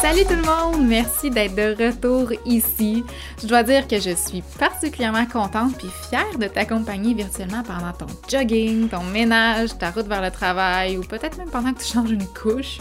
Salut 0.00 0.22
tout 0.26 0.36
le 0.36 0.42
monde! 0.42 0.86
Merci 0.86 1.28
d'être 1.28 1.56
de 1.56 1.74
retour 1.86 2.30
ici. 2.46 3.02
Je 3.42 3.48
dois 3.48 3.64
dire 3.64 3.88
que 3.88 3.98
je 3.98 4.14
suis 4.14 4.42
particulièrement 4.56 5.26
contente 5.26 5.76
puis 5.76 5.88
fière 6.08 6.38
de 6.38 6.46
t'accompagner 6.46 7.14
virtuellement 7.14 7.64
pendant 7.64 7.92
ton 7.92 8.06
jogging, 8.28 8.88
ton 8.88 9.02
ménage, 9.02 9.76
ta 9.76 9.90
route 9.90 10.06
vers 10.06 10.22
le 10.22 10.30
travail 10.30 10.96
ou 10.96 11.00
peut-être 11.00 11.36
même 11.38 11.50
pendant 11.50 11.72
que 11.72 11.82
tu 11.82 11.92
changes 11.92 12.12
une 12.12 12.26
couche. 12.26 12.78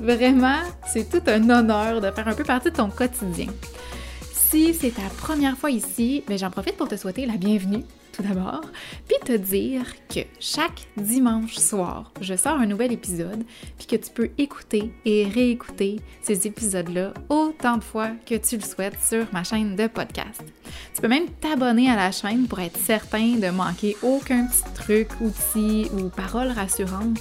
Vraiment, 0.00 0.60
c'est 0.86 1.10
tout 1.10 1.28
un 1.28 1.50
honneur 1.50 2.00
de 2.00 2.08
faire 2.12 2.28
un 2.28 2.34
peu 2.34 2.44
partie 2.44 2.70
de 2.70 2.76
ton 2.76 2.88
quotidien. 2.88 3.48
Si 4.50 4.74
c'est 4.74 4.90
ta 4.90 5.08
première 5.16 5.56
fois 5.56 5.70
ici, 5.70 6.24
ben 6.26 6.36
j'en 6.36 6.50
profite 6.50 6.76
pour 6.76 6.88
te 6.88 6.96
souhaiter 6.96 7.24
la 7.24 7.36
bienvenue 7.36 7.84
tout 8.12 8.24
d'abord, 8.24 8.62
puis 9.06 9.16
te 9.24 9.36
dire 9.36 9.84
que 10.12 10.20
chaque 10.40 10.88
dimanche 10.96 11.54
soir, 11.54 12.10
je 12.20 12.34
sors 12.34 12.58
un 12.58 12.66
nouvel 12.66 12.90
épisode, 12.90 13.44
puis 13.78 13.86
que 13.86 13.94
tu 13.94 14.10
peux 14.10 14.30
écouter 14.38 14.92
et 15.04 15.28
réécouter 15.28 16.00
ces 16.20 16.48
épisodes-là 16.48 17.14
autant 17.28 17.76
de 17.76 17.84
fois 17.84 18.08
que 18.26 18.34
tu 18.34 18.56
le 18.56 18.62
souhaites 18.62 18.98
sur 19.00 19.26
ma 19.32 19.44
chaîne 19.44 19.76
de 19.76 19.86
podcast. 19.86 20.42
Tu 20.94 21.00
peux 21.00 21.08
même 21.08 21.28
t'abonner 21.40 21.88
à 21.88 21.94
la 21.94 22.10
chaîne 22.10 22.48
pour 22.48 22.58
être 22.58 22.78
certain 22.78 23.36
de 23.36 23.50
manquer 23.50 23.96
aucun 24.02 24.46
petit 24.46 24.64
truc, 24.74 25.08
outil 25.20 25.86
ou 25.96 26.08
parole 26.08 26.48
rassurante 26.48 27.20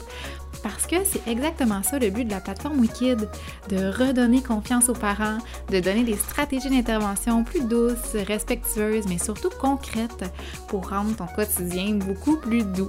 parce 0.62 0.86
que 0.86 0.98
c'est 1.06 1.28
exactement 1.28 1.84
ça 1.84 2.00
le 2.00 2.10
but 2.10 2.26
de 2.26 2.32
la 2.32 2.42
plateforme 2.42 2.80
Wikid, 2.80 3.30
de 3.70 3.78
redonner 3.92 4.42
confiance 4.42 4.90
aux 4.90 4.94
parents, 4.94 5.38
de 5.70 5.80
donner 5.80 6.04
des 6.04 6.18
stratégies 6.18 6.70
d'intervention 6.70 7.44
plus 7.44 7.62
douces, 7.62 8.16
respectueuses, 8.28 9.08
mais 9.08 9.18
surtout 9.18 9.50
concrètes 9.60 10.26
pour 10.68 10.90
rendre 10.90 11.16
ton 11.16 11.28
quotidien 11.28 11.96
beaucoup 11.96 12.38
plus 12.38 12.64
doux. 12.64 12.88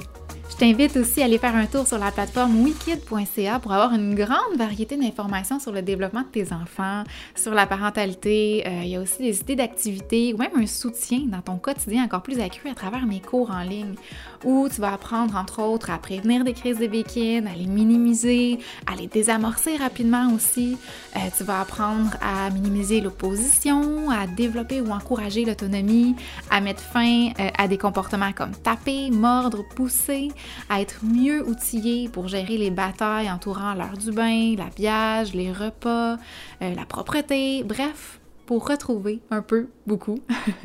Je 0.50 0.56
t'invite 0.56 0.96
aussi 0.96 1.22
à 1.22 1.26
aller 1.26 1.38
faire 1.38 1.54
un 1.54 1.66
tour 1.66 1.86
sur 1.86 1.98
la 1.98 2.10
plateforme 2.10 2.62
wikid.ca 2.64 3.60
pour 3.60 3.72
avoir 3.72 3.94
une 3.94 4.14
grande 4.14 4.58
variété 4.58 4.96
d'informations 4.96 5.60
sur 5.60 5.72
le 5.72 5.80
développement 5.80 6.22
de 6.22 6.26
tes 6.26 6.52
enfants, 6.52 7.04
sur 7.34 7.54
la 7.54 7.66
parentalité. 7.66 8.64
Euh, 8.66 8.82
il 8.82 8.88
y 8.90 8.96
a 8.96 9.00
aussi 9.00 9.22
des 9.22 9.40
idées 9.40 9.56
d'activités 9.56 10.34
ou 10.34 10.38
même 10.38 10.50
un 10.56 10.66
soutien 10.66 11.20
dans 11.26 11.40
ton 11.40 11.56
quotidien 11.56 12.04
encore 12.04 12.22
plus 12.22 12.40
accru 12.40 12.68
à 12.68 12.74
travers 12.74 13.06
mes 13.06 13.20
cours 13.20 13.50
en 13.50 13.62
ligne 13.62 13.94
où 14.44 14.68
tu 14.68 14.80
vas 14.80 14.94
apprendre 14.94 15.36
entre 15.36 15.62
autres 15.62 15.90
à 15.90 15.98
prévenir 15.98 16.44
des 16.44 16.52
crises 16.52 16.78
de 16.78 16.86
béquines, 16.86 17.46
à 17.46 17.54
les 17.54 17.66
minimiser, 17.66 18.58
à 18.90 18.96
les 18.96 19.06
désamorcer 19.06 19.76
rapidement 19.76 20.32
aussi. 20.34 20.76
Euh, 21.16 21.20
tu 21.36 21.44
vas 21.44 21.60
apprendre 21.60 22.10
à 22.20 22.50
minimiser 22.50 23.00
l'opposition, 23.00 24.10
à 24.10 24.26
développer 24.26 24.80
ou 24.80 24.90
encourager 24.90 25.44
l'autonomie, 25.44 26.16
à 26.50 26.60
mettre 26.60 26.82
fin 26.82 27.28
euh, 27.38 27.50
à 27.56 27.68
des 27.68 27.78
comportements 27.78 28.32
comme 28.32 28.52
taper, 28.52 29.10
mordre, 29.10 29.62
pousser, 29.74 30.30
à 30.68 30.80
être 30.80 31.04
mieux 31.04 31.46
outillé 31.46 32.08
pour 32.08 32.28
gérer 32.28 32.58
les 32.58 32.70
batailles 32.70 33.30
entourant 33.30 33.74
l'heure 33.74 33.96
du 33.96 34.12
bain, 34.12 34.54
l'habillage, 34.56 35.34
les 35.34 35.52
repas, 35.52 36.16
euh, 36.62 36.74
la 36.74 36.84
propreté, 36.84 37.62
bref, 37.64 38.20
pour 38.46 38.66
retrouver 38.66 39.20
un 39.30 39.42
peu, 39.42 39.68
beaucoup, 39.86 40.18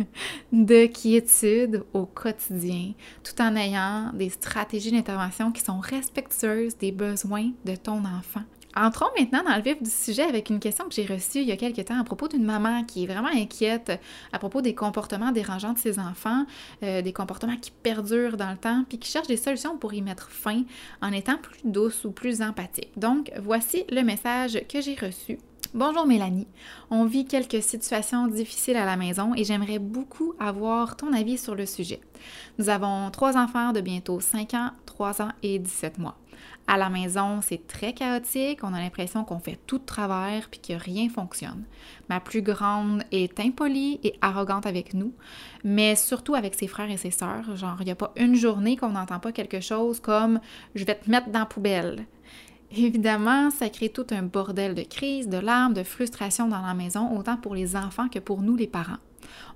de 0.52 0.88
quiétude 0.88 1.84
au 1.94 2.08
quotidien, 2.08 2.94
tout 3.24 3.40
en 3.40 3.56
ayant 3.56 4.12
des 4.14 4.30
stratégies 4.30 4.92
d'intervention 4.92 5.52
qui 5.52 5.62
sont 5.62 5.80
respectueuses 5.80 6.78
des 6.78 6.92
besoins 6.92 7.52
de 7.64 7.76
ton 7.76 8.00
enfant. 8.06 8.42
Entrons 8.78 9.08
maintenant 9.18 9.42
dans 9.44 9.56
le 9.56 9.62
vif 9.62 9.82
du 9.82 9.90
sujet 9.90 10.24
avec 10.24 10.50
une 10.50 10.60
question 10.60 10.86
que 10.90 10.94
j'ai 10.94 11.06
reçue 11.06 11.40
il 11.40 11.48
y 11.48 11.52
a 11.54 11.56
quelques 11.56 11.86
temps 11.86 12.00
à 12.00 12.04
propos 12.04 12.28
d'une 12.28 12.44
maman 12.44 12.84
qui 12.84 13.04
est 13.04 13.08
vraiment 13.08 13.30
inquiète 13.30 14.00
à 14.34 14.40
propos 14.40 14.62
des 14.62 14.76
comportements 14.76 15.32
dérangeants 15.32 15.72
de 15.72 15.78
ses 15.78 15.98
enfants, 15.98 16.46
euh, 16.84 17.02
des 17.02 17.14
comportements 17.14 17.56
qui 17.56 17.72
perdurent 17.72 18.36
dans 18.36 18.52
le 18.52 18.58
temps, 18.58 18.84
puis 18.90 19.00
qui 19.00 19.10
cherche 19.10 19.28
des 19.28 19.38
solutions 19.38 19.78
pour 19.78 19.94
y 19.94 20.02
mettre 20.02 20.30
fin 20.30 20.64
en 21.02 21.14
étant 21.14 21.38
plus 21.38 21.60
douce 21.64 22.04
ou 22.04 22.12
plus 22.12 22.42
empathique. 22.42 22.92
Donc, 22.98 23.32
voici 23.42 23.86
le 23.90 24.02
message 24.02 24.60
que 24.68 24.82
j'ai 24.82 24.96
reçu 24.96 25.40
Bonjour 25.74 26.06
Mélanie, 26.06 26.48
on 26.90 27.06
vit 27.06 27.26
quelques 27.26 27.62
situations 27.62 28.28
difficiles 28.28 28.78
à 28.78 28.86
la 28.86 28.96
maison 28.96 29.34
et 29.36 29.44
j'aimerais 29.44 29.80
beaucoup 29.80 30.34
avoir 30.40 30.96
ton 30.96 31.12
avis 31.12 31.38
sur 31.38 31.54
le 31.54 31.66
sujet. 31.66 32.00
Nous 32.60 32.70
avons 32.70 33.10
trois 33.12 33.36
enfants 33.38 33.74
de 33.74 33.82
bientôt 33.82 34.22
5 34.22 34.54
ans, 34.54 34.70
3 34.86 35.22
ans 35.22 35.32
et 35.44 35.60
17 35.60 35.98
mois. 35.98 36.18
À 36.68 36.78
la 36.78 36.90
maison, 36.90 37.42
c'est 37.42 37.68
très 37.68 37.94
chaotique, 37.94 38.64
on 38.64 38.74
a 38.74 38.80
l'impression 38.80 39.24
qu'on 39.24 39.38
fait 39.38 39.60
tout 39.68 39.78
de 39.78 39.86
travers 39.86 40.50
puis 40.50 40.60
que 40.60 40.74
rien 40.74 41.10
fonctionne. 41.10 41.64
Ma 42.10 42.20
plus 42.20 42.42
grande 42.42 43.04
est 43.12 43.40
impolie 43.40 44.00
et 44.04 44.16
arrogante 44.20 44.66
avec 44.66 44.96
nous, 44.96 45.14
mais 45.64 45.96
surtout 45.96 46.34
avec 46.34 46.56
ses 46.56 46.68
frères 46.68 46.90
et 46.90 46.98
ses 46.98 47.12
sœurs. 47.12 47.56
Genre, 47.56 47.78
il 47.82 47.86
n'y 47.86 47.92
a 47.92 47.96
pas 47.96 48.14
une 48.16 48.36
journée 48.36 48.78
qu'on 48.78 48.90
n'entend 48.90 49.20
pas 49.20 49.32
quelque 49.32 49.60
chose 49.60 50.00
comme 50.00 50.40
je 50.74 50.86
vais 50.86 50.96
te 50.96 51.10
mettre 51.10 51.30
dans 51.30 51.40
la 51.40 51.46
poubelle. 51.46 52.08
Évidemment, 52.72 53.52
ça 53.52 53.70
crée 53.70 53.90
tout 53.90 54.08
un 54.10 54.24
bordel 54.24 54.74
de 54.74 54.82
crise, 54.82 55.30
de 55.30 55.38
larmes, 55.38 55.76
de 55.76 55.84
frustration 55.84 56.48
dans 56.48 56.62
la 56.64 56.74
maison, 56.74 57.16
autant 57.16 57.38
pour 57.38 57.54
les 57.54 57.76
enfants 57.76 58.10
que 58.10 58.20
pour 58.20 58.42
nous 58.42 58.56
les 58.56 58.68
parents 58.68 58.98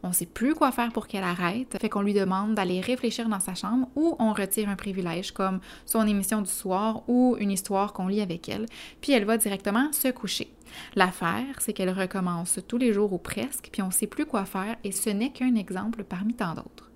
on 0.04 0.12
sait 0.12 0.26
plus 0.26 0.54
quoi 0.54 0.72
faire 0.72 0.92
pour 0.92 1.08
qu'elle 1.08 1.24
arrête, 1.24 1.78
fait 1.80 1.90
qu'on 1.90 2.02
lui 2.02 2.14
demande 2.14 2.56
d'aller 2.56 2.82
réfléchir 2.82 3.30
dans 3.30 3.40
sa 3.40 3.56
chambre 3.56 3.88
ou 3.96 4.16
on 4.20 4.34
retire 4.34 4.70
un 4.70 4.76
privilège 4.76 5.32
comme 5.32 5.60
son 5.86 6.08
émission 6.08 6.42
du 6.42 6.50
soir 6.50 7.04
ou 7.08 7.36
une 7.40 7.52
histoire 7.52 7.94
qu'on 7.94 8.08
lit 8.08 8.22
avec 8.22 8.50
elle, 8.50 8.66
puis 9.02 9.14
elle 9.14 9.26
va 9.26 9.38
directement 9.38 9.92
se 9.92 10.10
coucher. 10.10 10.52
L'affaire, 10.96 11.56
c'est 11.60 11.74
qu'elle 11.74 11.90
recommence 11.90 12.60
tous 12.68 12.78
les 12.78 12.94
jours 12.94 13.14
ou 13.14 13.18
presque, 13.18 13.70
puis 13.72 13.82
on 13.82 13.92
sait 13.92 14.08
plus 14.08 14.26
quoi 14.26 14.46
faire 14.46 14.76
et 14.84 14.92
ce 14.92 15.10
n'est 15.10 15.32
qu'un 15.32 15.56
exemple 15.56 16.04
parmi 16.04 16.34
tant 16.34 16.54
d'autres. 16.54 16.89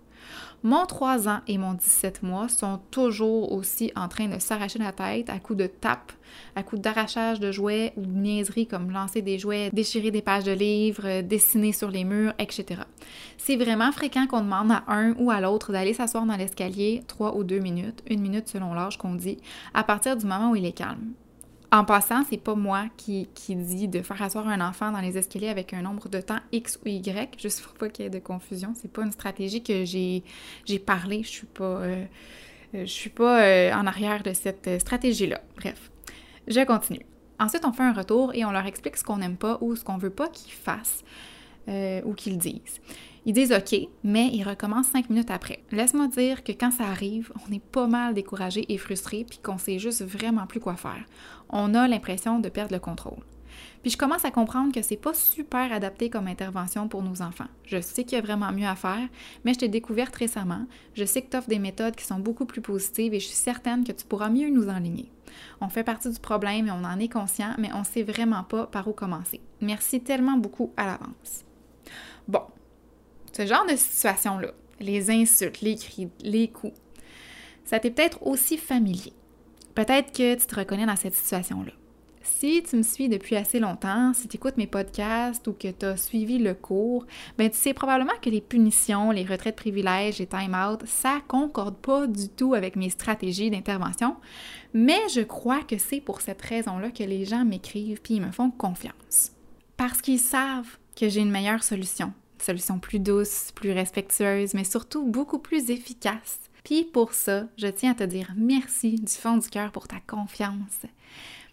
Mon 0.65 0.85
3 0.85 1.27
ans 1.27 1.41
et 1.45 1.57
mon 1.57 1.73
17 1.73 2.23
mois 2.23 2.47
sont 2.47 2.79
toujours 2.89 3.51
aussi 3.51 3.91
en 3.97 4.07
train 4.07 4.29
de 4.29 4.39
s'arracher 4.39 4.79
la 4.79 4.93
tête 4.93 5.29
à 5.29 5.37
coups 5.37 5.59
de 5.59 5.67
tape, 5.67 6.13
à 6.55 6.63
coups 6.63 6.81
d'arrachage 6.81 7.41
de 7.41 7.51
jouets 7.51 7.91
ou 7.97 8.05
de 8.05 8.13
niaiseries 8.13 8.65
comme 8.65 8.89
lancer 8.89 9.21
des 9.21 9.37
jouets, 9.37 9.71
déchirer 9.73 10.09
des 10.09 10.21
pages 10.21 10.45
de 10.45 10.53
livres, 10.53 11.19
dessiner 11.19 11.73
sur 11.73 11.91
les 11.91 12.05
murs, 12.05 12.33
etc. 12.39 12.83
C'est 13.37 13.57
vraiment 13.57 13.91
fréquent 13.91 14.25
qu'on 14.25 14.39
demande 14.39 14.71
à 14.71 14.85
un 14.87 15.13
ou 15.19 15.31
à 15.31 15.41
l'autre 15.41 15.73
d'aller 15.73 15.93
s'asseoir 15.93 16.25
dans 16.25 16.37
l'escalier 16.37 17.03
3 17.07 17.35
ou 17.35 17.43
2 17.43 17.59
minutes, 17.59 18.01
une 18.09 18.21
minute 18.21 18.47
selon 18.47 18.73
l'âge 18.73 18.97
qu'on 18.97 19.15
dit, 19.15 19.39
à 19.73 19.83
partir 19.83 20.15
du 20.15 20.25
moment 20.25 20.51
où 20.51 20.55
il 20.55 20.65
est 20.65 20.71
calme. 20.71 21.11
En 21.73 21.85
passant, 21.85 22.23
c'est 22.29 22.37
pas 22.37 22.53
moi 22.53 22.85
qui, 22.97 23.27
qui 23.33 23.55
dis 23.55 23.87
de 23.87 24.03
faire 24.03 24.21
asseoir 24.21 24.47
un 24.47 24.61
enfant 24.61 24.91
dans 24.91 24.99
les 24.99 25.17
escaliers 25.17 25.49
avec 25.49 25.73
un 25.73 25.81
nombre 25.81 26.07
de 26.07 26.21
temps 26.21 26.37
X 26.51 26.79
ou 26.85 26.87
Y, 26.87 27.41
juste 27.41 27.63
pour 27.63 27.73
pas 27.73 27.89
qu'il 27.89 28.05
y 28.05 28.05
ait 28.05 28.11
de 28.11 28.19
confusion. 28.19 28.75
C'est 28.79 28.93
pas 28.93 29.01
une 29.01 29.11
stratégie 29.11 29.63
que 29.63 29.83
j'ai 29.83 30.21
parlé. 30.85 31.23
Je 31.23 31.29
suis 31.29 31.47
euh, 31.61 32.05
euh, 32.75 32.85
suis 32.85 33.09
pas 33.09 33.41
euh, 33.41 33.73
en 33.73 33.87
arrière 33.87 34.21
de 34.21 34.33
cette 34.33 34.69
stratégie-là. 34.81 35.41
Bref, 35.57 35.89
je 36.47 36.63
continue. 36.63 37.07
Ensuite, 37.39 37.65
on 37.65 37.73
fait 37.73 37.81
un 37.81 37.93
retour 37.93 38.35
et 38.35 38.45
on 38.45 38.51
leur 38.51 38.67
explique 38.67 38.95
ce 38.95 39.03
qu'on 39.03 39.17
n'aime 39.17 39.37
pas 39.37 39.57
ou 39.59 39.75
ce 39.75 39.83
qu'on 39.83 39.97
veut 39.97 40.11
pas 40.11 40.27
qu'ils 40.27 40.53
fassent 40.53 41.03
ou 41.67 42.13
qu'ils 42.13 42.37
disent. 42.37 42.81
Ils 43.25 43.33
disent 43.33 43.53
OK, 43.53 43.87
mais 44.03 44.29
ils 44.33 44.43
recommencent 44.43 44.87
cinq 44.87 45.09
minutes 45.09 45.31
après. 45.31 45.63
Laisse-moi 45.71 46.07
dire 46.07 46.43
que 46.43 46.51
quand 46.51 46.71
ça 46.71 46.83
arrive, 46.83 47.31
on 47.47 47.53
est 47.53 47.63
pas 47.63 47.87
mal 47.87 48.13
découragé 48.13 48.65
et 48.67 48.77
frustré, 48.77 49.25
puis 49.27 49.39
qu'on 49.41 49.57
sait 49.57 49.79
juste 49.79 50.03
vraiment 50.03 50.45
plus 50.45 50.59
quoi 50.59 50.75
faire. 50.75 51.05
On 51.49 51.73
a 51.73 51.87
l'impression 51.87 52.39
de 52.39 52.49
perdre 52.49 52.73
le 52.73 52.79
contrôle. 52.79 53.23
Puis 53.81 53.91
je 53.91 53.97
commence 53.97 54.25
à 54.25 54.31
comprendre 54.31 54.73
que 54.73 54.81
c'est 54.81 54.97
pas 54.97 55.13
super 55.13 55.71
adapté 55.71 56.09
comme 56.09 56.27
intervention 56.27 56.87
pour 56.87 57.03
nos 57.03 57.21
enfants. 57.21 57.47
Je 57.65 57.81
sais 57.81 58.03
qu'il 58.03 58.17
y 58.17 58.21
a 58.21 58.23
vraiment 58.23 58.51
mieux 58.51 58.67
à 58.67 58.75
faire, 58.75 59.07
mais 59.43 59.53
je 59.53 59.59
t'ai 59.59 59.67
découverte 59.67 60.15
récemment. 60.15 60.65
Je 60.93 61.05
sais 61.05 61.21
que 61.21 61.29
tu 61.29 61.37
offres 61.37 61.49
des 61.49 61.59
méthodes 61.59 61.95
qui 61.95 62.05
sont 62.05 62.19
beaucoup 62.19 62.45
plus 62.45 62.61
positives 62.61 63.13
et 63.13 63.19
je 63.19 63.27
suis 63.27 63.35
certaine 63.35 63.83
que 63.83 63.91
tu 63.91 64.05
pourras 64.05 64.29
mieux 64.29 64.49
nous 64.49 64.69
enligner. 64.69 65.11
On 65.61 65.69
fait 65.69 65.83
partie 65.83 66.09
du 66.09 66.19
problème 66.19 66.67
et 66.67 66.71
on 66.71 66.83
en 66.83 66.99
est 66.99 67.11
conscient, 67.11 67.53
mais 67.57 67.71
on 67.73 67.83
sait 67.83 68.03
vraiment 68.03 68.43
pas 68.43 68.67
par 68.67 68.87
où 68.87 68.93
commencer. 68.93 69.41
Merci 69.61 70.01
tellement 70.01 70.37
beaucoup 70.37 70.71
à 70.77 70.85
l'avance. 70.85 71.43
Bon, 72.27 72.41
ce 73.35 73.45
genre 73.45 73.65
de 73.65 73.75
situation-là, 73.75 74.51
les 74.79 75.09
insultes, 75.09 75.61
les 75.61 75.75
cris, 75.75 76.09
les 76.21 76.47
coups, 76.47 76.77
ça 77.65 77.79
t'est 77.79 77.91
peut-être 77.91 78.25
aussi 78.25 78.57
familier. 78.57 79.13
Peut-être 79.75 80.11
que 80.11 80.35
tu 80.35 80.45
te 80.45 80.55
reconnais 80.55 80.85
dans 80.85 80.95
cette 80.95 81.15
situation-là. 81.15 81.71
Si 82.21 82.63
tu 82.63 82.77
me 82.77 82.83
suis 82.83 83.09
depuis 83.09 83.35
assez 83.35 83.59
longtemps, 83.59 84.13
si 84.13 84.29
tu 84.29 84.37
écoutes 84.37 84.55
mes 84.55 84.67
podcasts 84.67 85.45
ou 85.47 85.53
que 85.53 85.67
tu 85.69 85.85
as 85.85 85.97
suivi 85.97 86.37
le 86.37 86.53
cours, 86.53 87.05
ben 87.37 87.49
tu 87.49 87.57
sais 87.57 87.73
probablement 87.73 88.13
que 88.21 88.29
les 88.29 88.39
punitions, 88.39 89.11
les 89.11 89.25
retraits 89.25 89.55
de 89.55 89.61
privilèges, 89.61 90.19
les 90.19 90.27
time-out, 90.27 90.83
ça 90.85 91.19
concorde 91.27 91.75
pas 91.75 92.07
du 92.07 92.29
tout 92.29 92.53
avec 92.53 92.77
mes 92.77 92.89
stratégies 92.89 93.49
d'intervention, 93.49 94.15
mais 94.73 94.99
je 95.13 95.21
crois 95.21 95.63
que 95.63 95.77
c'est 95.77 95.99
pour 95.99 96.21
cette 96.21 96.41
raison-là 96.41 96.91
que 96.91 97.03
les 97.03 97.25
gens 97.25 97.43
m'écrivent 97.43 98.01
puis 98.01 98.15
ils 98.15 98.21
me 98.21 98.31
font 98.31 98.51
confiance. 98.51 99.33
Parce 99.75 100.01
qu'ils 100.01 100.19
savent 100.19 100.77
que 100.95 101.09
j'ai 101.09 101.21
une 101.21 101.31
meilleure 101.31 101.63
solution, 101.63 102.13
solution 102.43 102.79
plus 102.79 102.99
douce, 102.99 103.51
plus 103.55 103.71
respectueuse, 103.71 104.53
mais 104.53 104.63
surtout 104.63 105.05
beaucoup 105.05 105.39
plus 105.39 105.69
efficace. 105.69 106.39
Puis 106.63 106.85
pour 106.85 107.13
ça, 107.13 107.47
je 107.57 107.67
tiens 107.67 107.91
à 107.91 107.95
te 107.95 108.03
dire 108.03 108.31
merci 108.35 108.95
du 108.95 109.11
fond 109.11 109.37
du 109.37 109.49
cœur 109.49 109.71
pour 109.71 109.87
ta 109.87 109.99
confiance. 109.99 110.85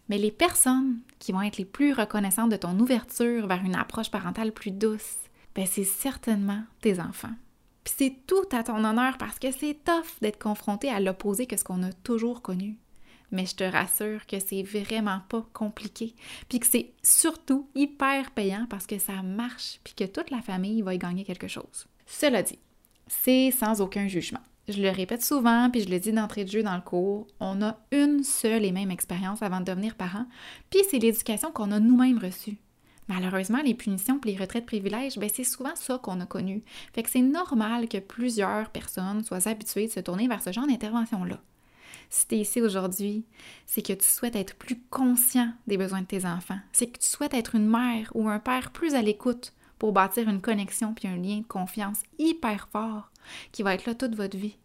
Mais 0.08 0.18
les 0.18 0.30
personnes 0.30 0.98
qui 1.18 1.32
vont 1.32 1.42
être 1.42 1.56
les 1.56 1.64
plus 1.64 1.92
reconnaissantes 1.92 2.50
de 2.50 2.56
ton 2.56 2.78
ouverture 2.78 3.46
vers 3.46 3.64
une 3.64 3.76
approche 3.76 4.10
parentale 4.10 4.52
plus 4.52 4.72
douce, 4.72 5.16
ben 5.54 5.66
c'est 5.66 5.84
certainement 5.84 6.62
tes 6.80 7.00
enfants. 7.00 7.34
Puis 7.84 7.94
c'est 7.96 8.16
tout 8.26 8.44
à 8.52 8.62
ton 8.62 8.84
honneur 8.84 9.18
parce 9.18 9.38
que 9.38 9.52
c'est 9.52 9.78
tough 9.84 10.20
d'être 10.20 10.42
confronté 10.42 10.90
à 10.90 11.00
l'opposé 11.00 11.46
que 11.46 11.56
ce 11.56 11.64
qu'on 11.64 11.82
a 11.82 11.92
toujours 11.92 12.42
connu. 12.42 12.76
Mais 13.32 13.46
je 13.46 13.54
te 13.54 13.64
rassure 13.64 14.26
que 14.26 14.38
c'est 14.40 14.62
vraiment 14.62 15.20
pas 15.28 15.46
compliqué, 15.52 16.14
puis 16.48 16.60
que 16.60 16.66
c'est 16.66 16.92
surtout 17.02 17.68
hyper 17.74 18.30
payant 18.32 18.66
parce 18.68 18.86
que 18.86 18.98
ça 18.98 19.22
marche, 19.22 19.80
puis 19.84 19.94
que 19.94 20.04
toute 20.04 20.30
la 20.30 20.42
famille 20.42 20.82
va 20.82 20.94
y 20.94 20.98
gagner 20.98 21.24
quelque 21.24 21.48
chose. 21.48 21.86
Cela 22.06 22.42
dit, 22.42 22.58
c'est 23.06 23.50
sans 23.50 23.80
aucun 23.80 24.08
jugement. 24.08 24.40
Je 24.68 24.82
le 24.82 24.90
répète 24.90 25.22
souvent, 25.22 25.68
puis 25.70 25.82
je 25.82 25.90
le 25.90 25.98
dis 25.98 26.12
d'entrée 26.12 26.44
de 26.44 26.50
jeu 26.50 26.62
dans 26.62 26.76
le 26.76 26.82
cours, 26.82 27.26
on 27.40 27.62
a 27.62 27.78
une 27.92 28.22
seule 28.22 28.64
et 28.64 28.72
même 28.72 28.90
expérience 28.90 29.42
avant 29.42 29.60
de 29.60 29.64
devenir 29.64 29.94
parent, 29.94 30.26
puis 30.70 30.80
c'est 30.90 30.98
l'éducation 30.98 31.50
qu'on 31.50 31.72
a 31.72 31.80
nous-mêmes 31.80 32.18
reçue. 32.18 32.58
Malheureusement, 33.08 33.60
les 33.64 33.74
punitions 33.74 34.20
et 34.24 34.28
les 34.28 34.36
retraites 34.36 34.66
privilèges, 34.66 35.18
ben 35.18 35.28
c'est 35.34 35.42
souvent 35.42 35.74
ça 35.74 35.98
qu'on 35.98 36.20
a 36.20 36.26
connu. 36.26 36.62
Fait 36.92 37.02
que 37.02 37.10
c'est 37.10 37.22
normal 37.22 37.88
que 37.88 37.98
plusieurs 37.98 38.70
personnes 38.70 39.24
soient 39.24 39.48
habituées 39.48 39.88
de 39.88 39.92
se 39.92 39.98
tourner 39.98 40.28
vers 40.28 40.40
ce 40.40 40.52
genre 40.52 40.68
d'intervention-là. 40.68 41.40
Si 42.10 42.26
tu 42.26 42.34
es 42.34 42.38
ici 42.38 42.60
aujourd'hui, 42.60 43.24
c'est 43.66 43.82
que 43.82 43.92
tu 43.92 44.04
souhaites 44.04 44.34
être 44.34 44.56
plus 44.56 44.80
conscient 44.90 45.52
des 45.68 45.78
besoins 45.78 46.02
de 46.02 46.06
tes 46.06 46.26
enfants. 46.26 46.58
C'est 46.72 46.88
que 46.88 46.98
tu 46.98 47.08
souhaites 47.08 47.34
être 47.34 47.54
une 47.54 47.68
mère 47.68 48.10
ou 48.14 48.28
un 48.28 48.40
père 48.40 48.72
plus 48.72 48.94
à 48.94 49.02
l'écoute 49.02 49.52
pour 49.78 49.92
bâtir 49.92 50.28
une 50.28 50.40
connexion 50.40 50.92
puis 50.92 51.06
un 51.06 51.16
lien 51.16 51.38
de 51.38 51.46
confiance 51.46 52.02
hyper 52.18 52.68
fort 52.72 53.10
qui 53.52 53.62
va 53.62 53.74
être 53.74 53.86
là 53.86 53.94
toute 53.94 54.16
votre 54.16 54.36
vie. 54.36 54.58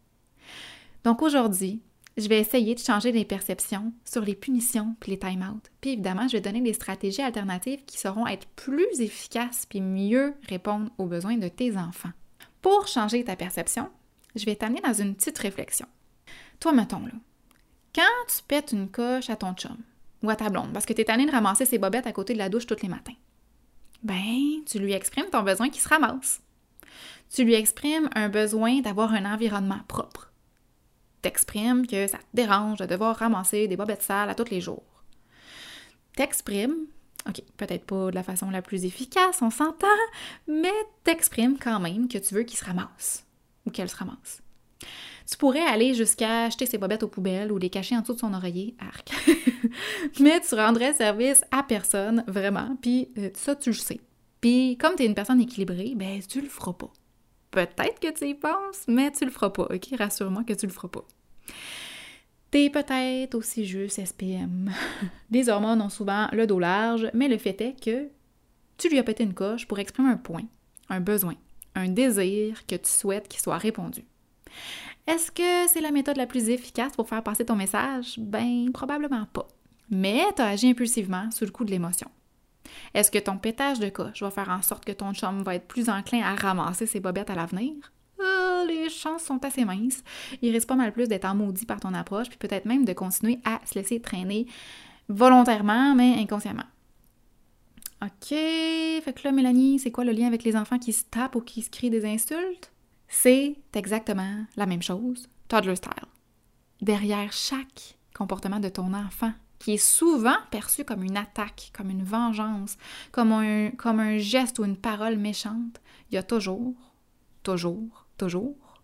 Donc 1.04 1.22
aujourd'hui, 1.22 1.80
je 2.16 2.28
vais 2.28 2.40
essayer 2.40 2.74
de 2.74 2.80
changer 2.80 3.12
les 3.12 3.24
perceptions 3.24 3.92
sur 4.04 4.22
les 4.22 4.34
punitions 4.34 4.96
puis 4.98 5.12
les 5.12 5.18
time-out. 5.18 5.70
Puis 5.80 5.92
évidemment, 5.92 6.26
je 6.26 6.32
vais 6.32 6.40
donner 6.40 6.60
des 6.60 6.72
stratégies 6.72 7.22
alternatives 7.22 7.84
qui 7.84 7.98
sauront 7.98 8.26
être 8.26 8.48
plus 8.56 9.00
efficaces 9.00 9.66
puis 9.66 9.80
mieux 9.80 10.34
répondre 10.48 10.90
aux 10.98 11.06
besoins 11.06 11.36
de 11.36 11.48
tes 11.48 11.76
enfants. 11.76 12.12
Pour 12.60 12.88
changer 12.88 13.22
ta 13.22 13.36
perception, 13.36 13.88
je 14.34 14.44
vais 14.46 14.56
t'amener 14.56 14.80
dans 14.80 14.94
une 14.94 15.14
petite 15.14 15.38
réflexion. 15.38 15.86
Toi, 16.58 16.72
mettons 16.72 17.04
là, 17.06 17.12
quand 17.96 18.26
tu 18.28 18.42
pètes 18.46 18.72
une 18.72 18.88
coche 18.88 19.30
à 19.30 19.36
ton 19.36 19.54
chum 19.54 19.78
ou 20.22 20.30
à 20.30 20.36
ta 20.36 20.50
blonde 20.50 20.72
parce 20.72 20.86
que 20.86 20.92
tu 20.92 21.00
es 21.00 21.04
tanné 21.04 21.26
de 21.26 21.32
ramasser 21.32 21.64
ses 21.64 21.78
bobettes 21.78 22.06
à 22.06 22.12
côté 22.12 22.34
de 22.34 22.38
la 22.38 22.48
douche 22.48 22.66
tous 22.66 22.82
les 22.82 22.88
matins, 22.88 23.16
ben, 24.04 24.62
tu 24.66 24.78
lui 24.78 24.92
exprimes 24.92 25.30
ton 25.32 25.42
besoin 25.42 25.70
qu'il 25.70 25.82
se 25.82 25.88
ramasse. 25.88 26.40
Tu 27.34 27.42
lui 27.42 27.54
exprimes 27.54 28.08
un 28.14 28.28
besoin 28.28 28.80
d'avoir 28.80 29.12
un 29.12 29.24
environnement 29.24 29.80
propre 29.88 30.30
t'exprimes 31.26 31.88
que 31.88 32.06
ça 32.06 32.18
te 32.18 32.24
dérange 32.34 32.78
de 32.78 32.86
devoir 32.86 33.16
ramasser 33.16 33.66
des 33.66 33.76
bobettes 33.76 34.02
sales 34.02 34.30
à 34.30 34.36
tous 34.36 34.48
les 34.48 34.60
jours. 34.60 35.02
T'exprimes, 36.14 36.86
ok, 37.28 37.42
peut-être 37.56 37.84
pas 37.84 38.10
de 38.10 38.14
la 38.14 38.22
façon 38.22 38.48
la 38.48 38.62
plus 38.62 38.84
efficace, 38.84 39.42
on 39.42 39.50
s'entend, 39.50 39.86
mais 40.46 40.72
t'exprimes 41.02 41.58
quand 41.58 41.80
même 41.80 42.06
que 42.06 42.18
tu 42.18 42.32
veux 42.32 42.44
qu'il 42.44 42.56
se 42.56 42.64
ramasse 42.64 43.26
ou 43.66 43.70
qu'elle 43.72 43.90
se 43.90 43.96
ramasse. 43.96 44.40
Tu 45.28 45.36
pourrais 45.36 45.64
aller 45.64 45.94
jusqu'à 45.94 46.48
jeter 46.48 46.66
ses 46.66 46.78
bobettes 46.78 47.02
aux 47.02 47.08
poubelles 47.08 47.50
ou 47.50 47.58
les 47.58 47.70
cacher 47.70 47.96
en 47.96 48.00
dessous 48.00 48.14
de 48.14 48.20
son 48.20 48.32
oreiller, 48.32 48.76
arc. 48.78 49.10
mais 50.20 50.40
tu 50.40 50.54
rendrais 50.54 50.92
service 50.92 51.42
à 51.50 51.64
personne, 51.64 52.22
vraiment, 52.28 52.76
puis 52.80 53.08
euh, 53.18 53.30
ça, 53.34 53.56
tu 53.56 53.70
le 53.70 53.76
sais. 53.76 54.00
Puis 54.40 54.76
comme 54.78 54.94
tu 54.94 55.02
es 55.02 55.06
une 55.06 55.14
personne 55.14 55.40
équilibrée, 55.40 55.94
ben 55.96 56.20
tu 56.20 56.40
le 56.40 56.48
feras 56.48 56.74
pas. 56.74 56.92
Peut-être 57.50 57.98
que 58.00 58.12
tu 58.12 58.28
y 58.28 58.34
penses, 58.34 58.84
mais 58.86 59.10
tu 59.10 59.24
le 59.24 59.30
feras 59.30 59.50
pas, 59.50 59.64
ok? 59.64 59.88
Rassure-moi 59.98 60.44
que 60.44 60.52
tu 60.52 60.66
le 60.66 60.72
feras 60.72 60.88
pas. 60.88 61.04
T'es 62.50 62.70
peut-être 62.70 63.34
aussi 63.34 63.64
juste 63.64 64.04
SPM. 64.04 64.70
Les 65.30 65.48
hormones 65.48 65.82
ont 65.82 65.88
souvent 65.88 66.28
le 66.32 66.46
dos 66.46 66.60
large, 66.60 67.10
mais 67.14 67.28
le 67.28 67.38
fait 67.38 67.60
est 67.60 67.82
que 67.82 68.08
tu 68.78 68.88
lui 68.88 68.98
as 68.98 69.02
pété 69.02 69.24
une 69.24 69.34
coche 69.34 69.66
pour 69.66 69.78
exprimer 69.78 70.10
un 70.10 70.16
point, 70.16 70.44
un 70.88 71.00
besoin, 71.00 71.34
un 71.74 71.88
désir 71.88 72.64
que 72.66 72.76
tu 72.76 72.88
souhaites 72.88 73.26
qu'il 73.26 73.40
soit 73.40 73.58
répondu. 73.58 74.04
Est-ce 75.06 75.30
que 75.30 75.68
c'est 75.68 75.80
la 75.80 75.92
méthode 75.92 76.16
la 76.16 76.26
plus 76.26 76.48
efficace 76.48 76.94
pour 76.94 77.08
faire 77.08 77.22
passer 77.22 77.44
ton 77.44 77.56
message? 77.56 78.18
Ben, 78.18 78.70
probablement 78.72 79.26
pas. 79.32 79.46
Mais 79.90 80.24
tu 80.34 80.42
as 80.42 80.48
agi 80.48 80.70
impulsivement 80.70 81.30
sous 81.30 81.44
le 81.44 81.50
coup 81.50 81.64
de 81.64 81.70
l'émotion. 81.70 82.10
Est-ce 82.94 83.10
que 83.10 83.18
ton 83.18 83.38
pétage 83.38 83.78
de 83.78 83.88
coche 83.88 84.22
va 84.22 84.30
faire 84.30 84.50
en 84.50 84.62
sorte 84.62 84.84
que 84.84 84.92
ton 84.92 85.12
chum 85.12 85.42
va 85.42 85.54
être 85.54 85.68
plus 85.68 85.88
enclin 85.88 86.22
à 86.22 86.34
ramasser 86.34 86.86
ses 86.86 87.00
bobettes 87.00 87.30
à 87.30 87.34
l'avenir? 87.34 87.72
Euh, 88.18 88.64
les 88.66 88.88
chances 88.88 89.22
sont 89.22 89.44
assez 89.44 89.64
minces. 89.64 90.02
Il 90.42 90.52
risque 90.52 90.68
pas 90.68 90.74
mal 90.74 90.92
plus 90.92 91.08
d'être 91.08 91.32
maudit 91.34 91.66
par 91.66 91.80
ton 91.80 91.94
approche, 91.94 92.28
puis 92.28 92.38
peut-être 92.38 92.64
même 92.64 92.84
de 92.84 92.92
continuer 92.92 93.38
à 93.44 93.60
se 93.64 93.78
laisser 93.78 94.00
traîner 94.00 94.46
volontairement, 95.08 95.94
mais 95.94 96.14
inconsciemment. 96.18 96.64
OK, 98.02 98.28
fait 98.28 99.14
que 99.14 99.22
là, 99.24 99.32
Mélanie, 99.32 99.78
c'est 99.78 99.90
quoi 99.90 100.04
le 100.04 100.12
lien 100.12 100.26
avec 100.26 100.42
les 100.42 100.56
enfants 100.56 100.78
qui 100.78 100.92
se 100.92 101.04
tapent 101.04 101.36
ou 101.36 101.40
qui 101.40 101.62
se 101.62 101.70
crient 101.70 101.90
des 101.90 102.04
insultes? 102.04 102.72
C'est 103.18 103.56
exactement 103.72 104.44
la 104.56 104.66
même 104.66 104.82
chose, 104.82 105.26
toddler 105.48 105.76
style. 105.76 105.90
Derrière 106.82 107.32
chaque 107.32 107.96
comportement 108.14 108.60
de 108.60 108.68
ton 108.68 108.92
enfant, 108.92 109.32
qui 109.58 109.72
est 109.72 109.78
souvent 109.78 110.36
perçu 110.50 110.84
comme 110.84 111.02
une 111.02 111.16
attaque, 111.16 111.72
comme 111.74 111.88
une 111.88 112.04
vengeance, 112.04 112.76
comme 113.12 113.32
un, 113.32 113.70
comme 113.70 114.00
un 114.00 114.18
geste 114.18 114.58
ou 114.58 114.66
une 114.66 114.76
parole 114.76 115.16
méchante, 115.16 115.80
il 116.10 116.16
y 116.16 116.18
a 116.18 116.22
toujours, 116.22 116.74
toujours, 117.42 118.06
toujours 118.18 118.82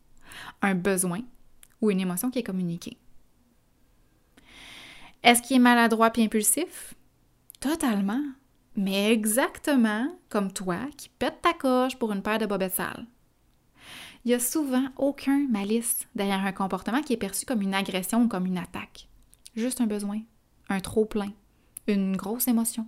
un 0.62 0.76
besoin 0.76 1.20
ou 1.82 1.90
une 1.90 2.00
émotion 2.00 2.30
qui 2.30 2.38
est 2.38 2.42
communiquée. 2.42 2.96
Est-ce 5.22 5.42
qu'il 5.42 5.56
est 5.56 5.60
maladroit 5.60 6.10
et 6.16 6.24
impulsif? 6.24 6.94
Totalement. 7.60 8.24
Mais 8.76 9.12
exactement 9.12 10.08
comme 10.30 10.50
toi 10.50 10.78
qui 10.96 11.10
pète 11.10 11.42
ta 11.42 11.52
coche 11.52 11.98
pour 11.98 12.12
une 12.12 12.22
paire 12.22 12.38
de 12.38 12.46
bobettes 12.46 12.72
sales. 12.72 13.06
Il 14.24 14.28
n'y 14.28 14.34
a 14.34 14.40
souvent 14.40 14.84
aucun 14.96 15.48
malice 15.48 16.06
derrière 16.14 16.44
un 16.44 16.52
comportement 16.52 17.02
qui 17.02 17.12
est 17.12 17.18
perçu 17.18 17.44
comme 17.44 17.62
une 17.62 17.74
agression 17.74 18.22
ou 18.22 18.28
comme 18.28 18.46
une 18.46 18.58
attaque. 18.58 19.08
Juste 19.56 19.80
un 19.80 19.86
besoin, 19.86 20.20
un 20.68 20.80
trop-plein, 20.80 21.32
une 21.88 22.16
grosse 22.16 22.46
émotion. 22.46 22.86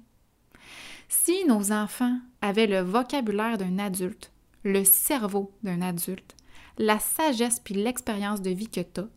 Si 1.09 1.45
nos 1.47 1.73
enfants 1.73 2.19
avaient 2.41 2.67
le 2.67 2.81
vocabulaire 2.81 3.59
d'un 3.59 3.79
adulte, 3.79 4.33
le 4.63 4.85
cerveau 4.85 5.53
d'un 5.63 5.83
adulte, 5.83 6.37
la 6.79 6.99
sagesse 6.99 7.61
puis 7.61 7.75
l'expérience 7.75 8.41
de 8.41 8.51
vie 8.51 8.69
que 8.69 8.81
tu 8.81 9.01
as, 9.01 9.09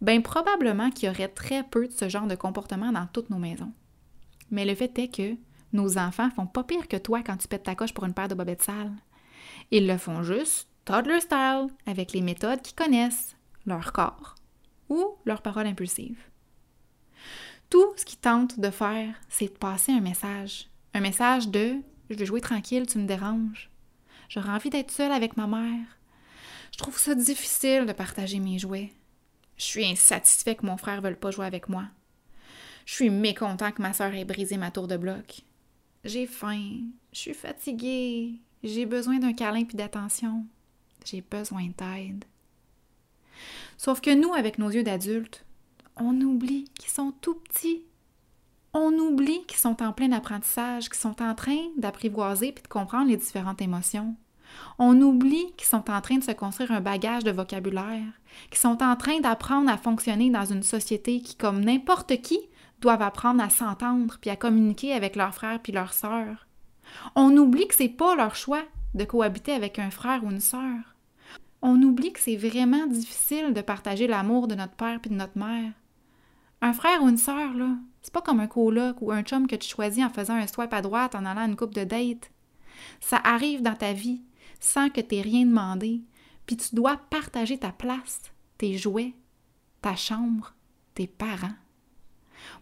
ben 0.00 0.22
probablement 0.22 0.90
qu'il 0.90 1.08
y 1.08 1.10
aurait 1.10 1.28
très 1.28 1.62
peu 1.62 1.88
de 1.88 1.92
ce 1.92 2.08
genre 2.08 2.26
de 2.26 2.34
comportement 2.34 2.92
dans 2.92 3.06
toutes 3.06 3.30
nos 3.30 3.38
maisons. 3.38 3.72
Mais 4.50 4.64
le 4.64 4.74
fait 4.74 4.98
est 4.98 5.14
que 5.14 5.36
nos 5.72 5.98
enfants 5.98 6.30
font 6.30 6.46
pas 6.46 6.64
pire 6.64 6.88
que 6.88 6.96
toi 6.96 7.22
quand 7.22 7.36
tu 7.36 7.48
pètes 7.48 7.64
ta 7.64 7.74
coche 7.74 7.92
pour 7.92 8.04
une 8.04 8.14
paire 8.14 8.28
de 8.28 8.34
bobettes 8.34 8.62
sales. 8.62 8.92
Ils 9.70 9.86
le 9.86 9.98
font 9.98 10.22
juste 10.22 10.67
toddler 10.88 11.20
style 11.20 11.68
avec 11.84 12.14
les 12.14 12.22
méthodes 12.22 12.62
qu'ils 12.62 12.74
connaissent, 12.74 13.36
leur 13.66 13.92
corps 13.92 14.36
ou 14.88 15.16
leurs 15.26 15.42
paroles 15.42 15.66
impulsives. 15.66 16.30
Tout 17.68 17.92
ce 17.96 18.06
qu'ils 18.06 18.18
tentent 18.18 18.58
de 18.58 18.70
faire, 18.70 19.14
c'est 19.28 19.52
de 19.52 19.58
passer 19.58 19.92
un 19.92 20.00
message. 20.00 20.70
Un 20.94 21.00
message 21.00 21.48
de 21.48 21.74
je 22.08 22.16
veux 22.16 22.24
jouer 22.24 22.40
tranquille, 22.40 22.86
tu 22.86 22.96
me 22.96 23.06
déranges. 23.06 23.68
J'aurais 24.30 24.48
envie 24.48 24.70
d'être 24.70 24.90
seule 24.90 25.12
avec 25.12 25.36
ma 25.36 25.46
mère. 25.46 25.98
Je 26.72 26.78
trouve 26.78 26.98
ça 26.98 27.14
difficile 27.14 27.84
de 27.84 27.92
partager 27.92 28.38
mes 28.38 28.58
jouets. 28.58 28.90
Je 29.58 29.64
suis 29.64 29.84
insatisfait 29.84 30.54
que 30.54 30.64
mon 30.64 30.78
frère 30.78 30.96
ne 30.96 31.02
veuille 31.02 31.16
pas 31.16 31.30
jouer 31.30 31.44
avec 31.44 31.68
moi. 31.68 31.84
Je 32.86 32.94
suis 32.94 33.10
mécontent 33.10 33.72
que 33.72 33.82
ma 33.82 33.92
soeur 33.92 34.14
ait 34.14 34.24
brisé 34.24 34.56
ma 34.56 34.70
tour 34.70 34.88
de 34.88 34.96
bloc. 34.96 35.42
J'ai 36.04 36.26
faim. 36.26 36.80
Je 37.12 37.18
suis 37.18 37.34
fatiguée. 37.34 38.40
J'ai 38.64 38.86
besoin 38.86 39.18
d'un 39.18 39.34
câlin 39.34 39.64
puis 39.64 39.76
d'attention. 39.76 40.46
J'ai 41.10 41.22
besoin 41.22 41.68
d'aide. 41.78 42.24
Sauf 43.78 44.00
que 44.00 44.14
nous, 44.14 44.34
avec 44.34 44.58
nos 44.58 44.68
yeux 44.68 44.82
d'adultes, 44.82 45.44
on 45.96 46.20
oublie 46.20 46.64
qu'ils 46.78 46.90
sont 46.90 47.12
tout 47.22 47.34
petits. 47.34 47.84
On 48.74 48.92
oublie 48.92 49.44
qu'ils 49.46 49.58
sont 49.58 49.82
en 49.82 49.92
plein 49.92 50.12
apprentissage, 50.12 50.88
qu'ils 50.88 50.98
sont 50.98 51.22
en 51.22 51.34
train 51.34 51.58
d'apprivoiser 51.78 52.52
puis 52.52 52.62
de 52.62 52.68
comprendre 52.68 53.08
les 53.08 53.16
différentes 53.16 53.62
émotions. 53.62 54.16
On 54.78 55.00
oublie 55.00 55.52
qu'ils 55.56 55.66
sont 55.66 55.90
en 55.90 56.00
train 56.00 56.18
de 56.18 56.24
se 56.24 56.32
construire 56.32 56.72
un 56.72 56.80
bagage 56.80 57.24
de 57.24 57.30
vocabulaire, 57.30 58.12
qu'ils 58.50 58.58
sont 58.58 58.82
en 58.82 58.96
train 58.96 59.20
d'apprendre 59.20 59.70
à 59.70 59.78
fonctionner 59.78 60.30
dans 60.30 60.44
une 60.44 60.62
société 60.62 61.20
qui, 61.20 61.36
comme 61.36 61.64
n'importe 61.64 62.20
qui, 62.20 62.38
doivent 62.80 63.02
apprendre 63.02 63.42
à 63.42 63.50
s'entendre 63.50 64.18
puis 64.20 64.30
à 64.30 64.36
communiquer 64.36 64.92
avec 64.92 65.16
leurs 65.16 65.34
frères 65.34 65.60
puis 65.60 65.72
leurs 65.72 65.94
sœurs. 65.94 66.46
On 67.14 67.36
oublie 67.36 67.66
que 67.66 67.74
c'est 67.74 67.88
pas 67.88 68.14
leur 68.14 68.34
choix 68.34 68.62
de 68.94 69.04
cohabiter 69.04 69.52
avec 69.52 69.78
un 69.78 69.90
frère 69.90 70.22
ou 70.24 70.30
une 70.30 70.40
sœur. 70.40 70.97
On 71.60 71.82
oublie 71.82 72.12
que 72.12 72.20
c'est 72.20 72.36
vraiment 72.36 72.86
difficile 72.86 73.52
de 73.52 73.60
partager 73.60 74.06
l'amour 74.06 74.46
de 74.46 74.54
notre 74.54 74.74
père 74.74 75.00
puis 75.00 75.10
de 75.10 75.16
notre 75.16 75.36
mère. 75.36 75.72
Un 76.60 76.72
frère 76.72 77.02
ou 77.02 77.08
une 77.08 77.16
sœur, 77.16 77.54
là, 77.54 77.76
c'est 78.02 78.12
pas 78.12 78.22
comme 78.22 78.40
un 78.40 78.46
coloc 78.46 79.00
ou 79.00 79.12
un 79.12 79.22
chum 79.22 79.46
que 79.46 79.56
tu 79.56 79.68
choisis 79.68 80.04
en 80.04 80.10
faisant 80.10 80.34
un 80.34 80.46
swipe 80.46 80.72
à 80.72 80.82
droite 80.82 81.14
en 81.14 81.24
allant 81.24 81.42
à 81.42 81.46
une 81.46 81.56
coupe 81.56 81.74
de 81.74 81.84
date. 81.84 82.30
Ça 83.00 83.20
arrive 83.22 83.62
dans 83.62 83.74
ta 83.74 83.92
vie 83.92 84.22
sans 84.60 84.88
que 84.88 85.00
t'aies 85.00 85.22
rien 85.22 85.46
demandé, 85.46 86.02
puis 86.46 86.56
tu 86.56 86.74
dois 86.74 86.96
partager 87.10 87.58
ta 87.58 87.70
place, 87.70 88.22
tes 88.56 88.76
jouets, 88.76 89.14
ta 89.82 89.94
chambre, 89.94 90.54
tes 90.94 91.06
parents. 91.06 91.54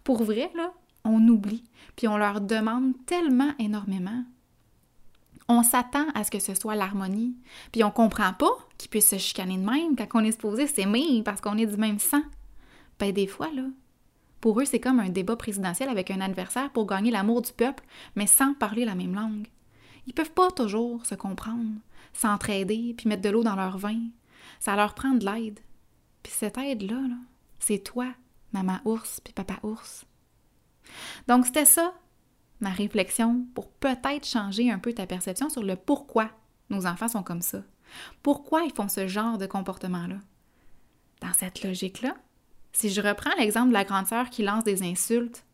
Pour 0.05 0.23
vrai, 0.25 0.50
là, 0.55 0.73
on 1.05 1.26
oublie, 1.29 1.65
puis 1.95 2.09
on 2.09 2.17
leur 2.17 2.41
demande 2.41 2.93
tellement 3.07 3.53
énormément. 3.59 4.25
On 5.49 5.62
s'attend 5.62 6.07
à 6.15 6.25
ce 6.25 6.31
que 6.31 6.41
ce 6.41 6.55
soit 6.55 6.75
l'harmonie, 6.75 7.37
puis 7.71 7.85
on 7.85 7.91
comprend 7.91 8.33
pas 8.33 8.50
qu'ils 8.79 8.91
puissent 8.91 9.11
se 9.11 9.19
chicaner 9.19 9.57
de 9.59 9.65
même 9.65 9.95
quand 9.97 10.21
on 10.21 10.25
est 10.25 10.33
supposé 10.33 10.67
s'aimer 10.67 11.23
parce 11.25 11.41
qu'on 11.41 11.57
est 11.57 11.67
du 11.67 11.76
même 11.76 12.00
sang. 12.00 12.23
Ben 12.99 13.12
des 13.12 13.26
fois, 13.26 13.50
là, 13.55 13.65
Pour 14.41 14.61
eux, 14.61 14.65
c'est 14.65 14.81
comme 14.81 15.00
un 15.00 15.09
débat 15.09 15.37
présidentiel 15.37 15.88
avec 15.88 16.11
un 16.11 16.21
adversaire 16.21 16.71
pour 16.71 16.87
gagner 16.87 17.11
l'amour 17.11 17.43
du 17.43 17.53
peuple, 17.53 17.85
mais 18.17 18.26
sans 18.26 18.55
parler 18.55 18.85
la 18.85 18.95
même 18.95 19.15
langue. 19.15 19.49
Ils 20.07 20.15
peuvent 20.15 20.33
pas 20.33 20.50
toujours 20.50 21.05
se 21.05 21.15
comprendre, 21.15 21.81
s'entraider, 22.12 22.95
puis 22.97 23.09
mettre 23.09 23.23
de 23.23 23.31
l'eau 23.31 23.43
dans 23.43 23.57
leur 23.57 23.79
vin. 23.79 24.00
Ça 24.61 24.76
leur 24.76 24.95
prend 24.95 25.15
de 25.15 25.25
l'aide. 25.25 25.59
Puis 26.23 26.33
cette 26.33 26.59
aide-là, 26.59 26.97
-là, 26.97 27.17
c'est 27.59 27.83
toi, 27.83 28.07
maman 28.53 28.79
ours, 28.85 29.21
puis 29.21 29.33
papa 29.33 29.59
ours. 29.62 30.05
Donc 31.29 31.47
c'était 31.47 31.65
ça, 31.65 31.95
ma 32.61 32.71
réflexion, 32.71 33.47
pour 33.55 33.69
peut-être 33.69 34.27
changer 34.27 34.71
un 34.71 34.79
peu 34.79 34.93
ta 34.93 35.07
perception 35.07 35.49
sur 35.49 35.63
le 35.63 35.77
pourquoi 35.77 36.31
nos 36.71 36.87
enfants 36.87 37.09
sont 37.09 37.23
comme 37.23 37.43
ça. 37.43 37.63
Pourquoi 38.23 38.63
ils 38.63 38.73
font 38.73 38.89
ce 38.89 39.07
genre 39.07 39.39
de 39.39 39.47
comportement-là? 39.47 40.17
Dans 41.21 41.33
cette 41.33 41.63
logique-là, 41.63 42.17
si 42.73 42.91
je 42.91 43.01
reprends 43.01 43.35
l'exemple 43.39 43.69
de 43.69 43.75
la 43.75 43.85
grande 43.85 44.07
sœur 44.07 44.29
qui 44.29 44.43
lance 44.43 44.65
des 44.65 44.83
insultes, 44.83 45.45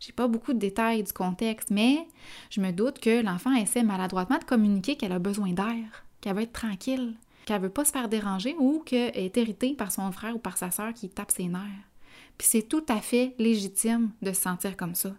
j'ai 0.00 0.12
pas 0.12 0.26
beaucoup 0.26 0.52
de 0.52 0.58
détails 0.58 1.04
du 1.04 1.12
contexte, 1.12 1.70
mais 1.70 2.08
je 2.50 2.60
me 2.60 2.72
doute 2.72 2.98
que 2.98 3.22
l'enfant 3.22 3.54
essaie 3.54 3.84
maladroitement 3.84 4.38
de 4.38 4.44
communiquer 4.44 4.96
qu'elle 4.96 5.12
a 5.12 5.20
besoin 5.20 5.52
d'air, 5.52 6.04
qu'elle 6.20 6.34
veut 6.34 6.42
être 6.42 6.52
tranquille, 6.52 7.14
qu'elle 7.44 7.62
veut 7.62 7.70
pas 7.70 7.84
se 7.84 7.92
faire 7.92 8.08
déranger 8.08 8.56
ou 8.58 8.82
qu'elle 8.84 9.16
est 9.16 9.36
irritée 9.36 9.74
par 9.74 9.92
son 9.92 10.10
frère 10.10 10.34
ou 10.34 10.40
par 10.40 10.58
sa 10.58 10.72
sœur 10.72 10.92
qui 10.92 11.08
tape 11.08 11.30
ses 11.30 11.46
nerfs. 11.46 11.88
Puis 12.36 12.48
c'est 12.50 12.62
tout 12.62 12.84
à 12.88 13.00
fait 13.00 13.36
légitime 13.38 14.10
de 14.22 14.32
se 14.32 14.40
sentir 14.40 14.76
comme 14.76 14.96
ça. 14.96 15.12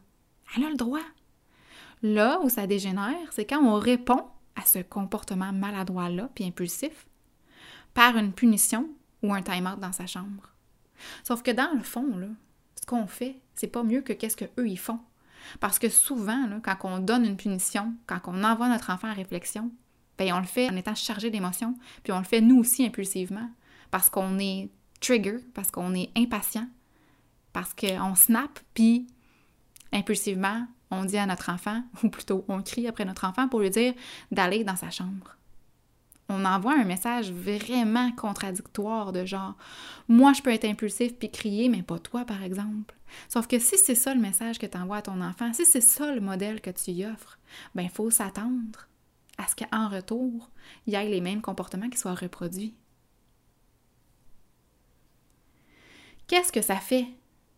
Elle 0.57 0.65
a 0.65 0.69
le 0.69 0.75
droit. 0.75 0.99
Là 2.03 2.39
où 2.43 2.49
ça 2.49 2.67
dégénère, 2.67 3.31
c'est 3.31 3.45
quand 3.45 3.63
on 3.63 3.79
répond 3.79 4.25
à 4.55 4.61
ce 4.65 4.79
comportement 4.79 5.51
maladroit-là, 5.51 6.29
puis 6.35 6.43
impulsif, 6.43 7.07
par 7.93 8.17
une 8.17 8.33
punition 8.33 8.89
ou 9.23 9.33
un 9.33 9.41
time-out 9.41 9.79
dans 9.79 9.93
sa 9.93 10.05
chambre. 10.05 10.53
Sauf 11.23 11.41
que 11.41 11.51
dans 11.51 11.73
le 11.73 11.81
fond, 11.81 12.05
ce 12.79 12.85
qu'on 12.85 13.07
fait, 13.07 13.39
c'est 13.55 13.67
pas 13.67 13.83
mieux 13.83 14.01
que 14.01 14.13
qu'est-ce 14.13 14.37
qu'eux 14.37 14.67
ils 14.67 14.77
font. 14.77 14.99
Parce 15.59 15.79
que 15.79 15.89
souvent, 15.89 16.47
là, 16.47 16.59
quand 16.61 16.77
on 16.83 16.99
donne 16.99 17.25
une 17.25 17.37
punition, 17.37 17.93
quand 18.05 18.19
on 18.27 18.43
envoie 18.43 18.69
notre 18.69 18.89
enfant 18.89 19.09
à 19.09 19.13
réflexion, 19.13 19.71
bien, 20.17 20.37
on 20.37 20.39
le 20.39 20.45
fait 20.45 20.69
en 20.69 20.75
étant 20.75 20.95
chargé 20.95 21.29
d'émotions, 21.29 21.75
puis 22.03 22.13
on 22.13 22.19
le 22.19 22.25
fait 22.25 22.41
nous 22.41 22.59
aussi 22.59 22.85
impulsivement, 22.85 23.49
parce 23.91 24.09
qu'on 24.09 24.39
est 24.39 24.69
trigger, 24.99 25.37
parce 25.53 25.71
qu'on 25.71 25.93
est 25.95 26.11
impatient, 26.17 26.67
parce 27.51 27.73
qu'on 27.73 28.15
snap, 28.15 28.59
puis 28.73 29.07
impulsivement, 29.91 30.67
on 30.93 31.05
dit 31.05 31.17
à 31.17 31.25
notre 31.25 31.49
enfant, 31.49 31.83
ou 32.03 32.09
plutôt 32.09 32.45
on 32.47 32.61
crie 32.61 32.87
après 32.87 33.05
notre 33.05 33.25
enfant 33.25 33.47
pour 33.47 33.59
lui 33.59 33.69
dire 33.69 33.93
d'aller 34.31 34.63
dans 34.63 34.75
sa 34.75 34.89
chambre. 34.89 35.37
On 36.29 36.45
envoie 36.45 36.73
un 36.73 36.85
message 36.85 37.31
vraiment 37.31 38.11
contradictoire 38.13 39.11
de 39.11 39.25
genre 39.25 39.55
moi 40.07 40.33
je 40.33 40.41
peux 40.41 40.51
être 40.51 40.65
impulsif 40.65 41.13
puis 41.19 41.29
crier 41.29 41.69
mais 41.69 41.83
pas 41.83 41.99
toi 41.99 42.25
par 42.25 42.43
exemple. 42.43 42.95
Sauf 43.27 43.45
que 43.47 43.59
si 43.59 43.77
c'est 43.77 43.95
ça 43.95 44.15
le 44.15 44.21
message 44.21 44.57
que 44.57 44.65
tu 44.65 44.77
envoies 44.77 44.97
à 44.97 45.01
ton 45.01 45.21
enfant, 45.21 45.53
si 45.53 45.65
c'est 45.65 45.81
ça 45.81 46.13
le 46.15 46.21
modèle 46.21 46.61
que 46.61 46.69
tu 46.69 46.91
y 46.91 47.05
offres, 47.05 47.37
ben 47.75 47.83
il 47.83 47.89
faut 47.89 48.09
s'attendre 48.09 48.87
à 49.37 49.47
ce 49.47 49.55
qu'en 49.55 49.89
retour, 49.89 50.49
il 50.87 50.93
y 50.93 50.95
ait 50.95 51.09
les 51.09 51.21
mêmes 51.21 51.41
comportements 51.41 51.89
qui 51.89 51.97
soient 51.97 52.15
reproduits. 52.15 52.75
Qu'est-ce 56.27 56.51
que 56.51 56.61
ça 56.61 56.77
fait 56.77 57.07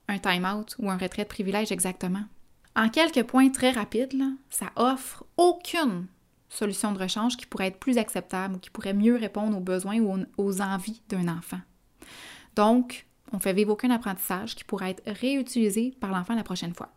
un 0.07 0.17
time-out 0.17 0.75
ou 0.79 0.89
un 0.89 0.97
retrait 0.97 1.23
de 1.23 1.29
privilège 1.29 1.71
exactement? 1.71 2.25
En 2.75 2.89
quelques 2.89 3.23
points 3.23 3.49
très 3.49 3.71
rapides, 3.71 4.21
ça 4.49 4.71
offre 4.75 5.25
aucune 5.37 6.07
solution 6.49 6.91
de 6.91 6.99
rechange 6.99 7.37
qui 7.37 7.45
pourrait 7.45 7.67
être 7.67 7.79
plus 7.79 7.97
acceptable 7.97 8.55
ou 8.55 8.59
qui 8.59 8.69
pourrait 8.69 8.93
mieux 8.93 9.15
répondre 9.15 9.57
aux 9.57 9.61
besoins 9.61 9.99
ou 9.99 10.25
aux 10.37 10.61
envies 10.61 11.01
d'un 11.09 11.27
enfant. 11.27 11.59
Donc, 12.55 13.07
on 13.31 13.39
fait 13.39 13.53
vivre 13.53 13.71
aucun 13.71 13.91
apprentissage 13.91 14.55
qui 14.55 14.63
pourrait 14.63 14.91
être 14.91 15.03
réutilisé 15.05 15.95
par 15.99 16.11
l'enfant 16.11 16.35
la 16.35 16.43
prochaine 16.43 16.73
fois. 16.73 16.91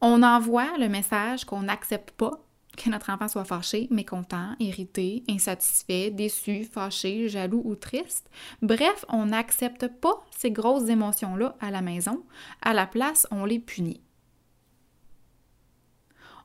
On 0.00 0.22
envoie 0.22 0.76
le 0.78 0.88
message 0.88 1.44
qu'on 1.44 1.62
n'accepte 1.62 2.10
pas 2.12 2.42
que 2.76 2.90
notre 2.90 3.10
enfant 3.10 3.28
soit 3.28 3.44
fâché, 3.44 3.86
mécontent, 3.90 4.56
irrité, 4.58 5.22
insatisfait, 5.28 6.10
déçu, 6.10 6.64
fâché, 6.64 7.28
jaloux 7.28 7.62
ou 7.64 7.74
triste. 7.74 8.30
Bref, 8.62 9.04
on 9.08 9.26
n'accepte 9.26 9.88
pas 9.88 10.24
ces 10.36 10.50
grosses 10.50 10.88
émotions-là 10.88 11.54
à 11.60 11.70
la 11.70 11.82
maison. 11.82 12.24
À 12.62 12.72
la 12.72 12.86
place, 12.86 13.26
on 13.30 13.44
les 13.44 13.58
punit. 13.58 14.00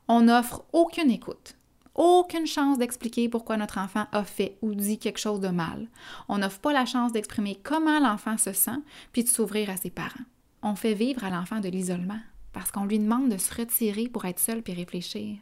On 0.08 0.22
n'offre 0.22 0.64
aucune 0.74 1.12
écoute 1.12 1.58
aucune 1.98 2.46
chance 2.46 2.78
d'expliquer 2.78 3.28
pourquoi 3.28 3.58
notre 3.58 3.80
enfant 3.80 4.06
a 4.12 4.24
fait 4.24 4.58
ou 4.62 4.76
dit 4.76 5.00
quelque 5.00 5.20
chose 5.20 5.40
de 5.40 5.48
mal. 5.48 5.88
On 6.30 6.38
n'offre 6.38 6.60
pas 6.60 6.72
la 6.72 6.86
chance 6.86 7.12
d'exprimer 7.12 7.60
comment 7.62 8.00
l'enfant 8.00 8.38
se 8.38 8.54
sent 8.54 8.80
puis 9.12 9.24
de 9.24 9.30
s'ouvrir 9.30 9.72
à 9.72 9.78
ses 9.78 9.90
parents. 9.90 10.14
On 10.62 10.76
fait 10.76 10.94
vivre 10.94 11.24
à 11.24 11.32
l'enfant 11.32 11.60
de 11.60 11.70
l'isolement 11.70 12.20
parce 12.54 12.72
qu'on 12.72 12.86
lui 12.86 13.00
demande 13.00 13.30
de 13.30 13.38
se 13.38 13.54
retirer 13.54 14.08
pour 14.08 14.26
être 14.26 14.40
seul 14.40 14.62
puis 14.62 14.74
réfléchir. 14.74 15.38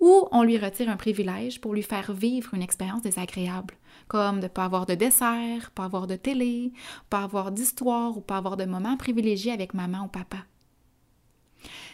Ou 0.00 0.26
on 0.32 0.42
lui 0.42 0.56
retire 0.56 0.88
un 0.88 0.96
privilège 0.96 1.60
pour 1.60 1.74
lui 1.74 1.82
faire 1.82 2.12
vivre 2.12 2.54
une 2.54 2.62
expérience 2.62 3.02
désagréable, 3.02 3.74
comme 4.08 4.36
de 4.36 4.44
ne 4.44 4.48
pas 4.48 4.64
avoir 4.64 4.86
de 4.86 4.94
dessert, 4.94 5.70
pas 5.74 5.84
avoir 5.84 6.06
de 6.06 6.16
télé, 6.16 6.72
pas 7.10 7.24
avoir 7.24 7.52
d'histoire 7.52 8.16
ou 8.16 8.22
pas 8.22 8.38
avoir 8.38 8.56
de 8.56 8.64
moments 8.64 8.96
privilégiés 8.96 9.52
avec 9.52 9.74
maman 9.74 10.04
ou 10.04 10.08
papa. 10.08 10.38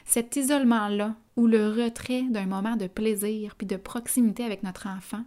Cet 0.07 0.37
isolement-là, 0.37 1.17
ou 1.35 1.47
le 1.49 1.69
retrait 1.69 2.23
d'un 2.23 2.47
moment 2.47 2.77
de 2.77 2.87
plaisir 2.87 3.55
puis 3.57 3.67
de 3.67 3.77
proximité 3.77 4.45
avec 4.45 4.63
notre 4.63 4.87
enfant, 4.87 5.25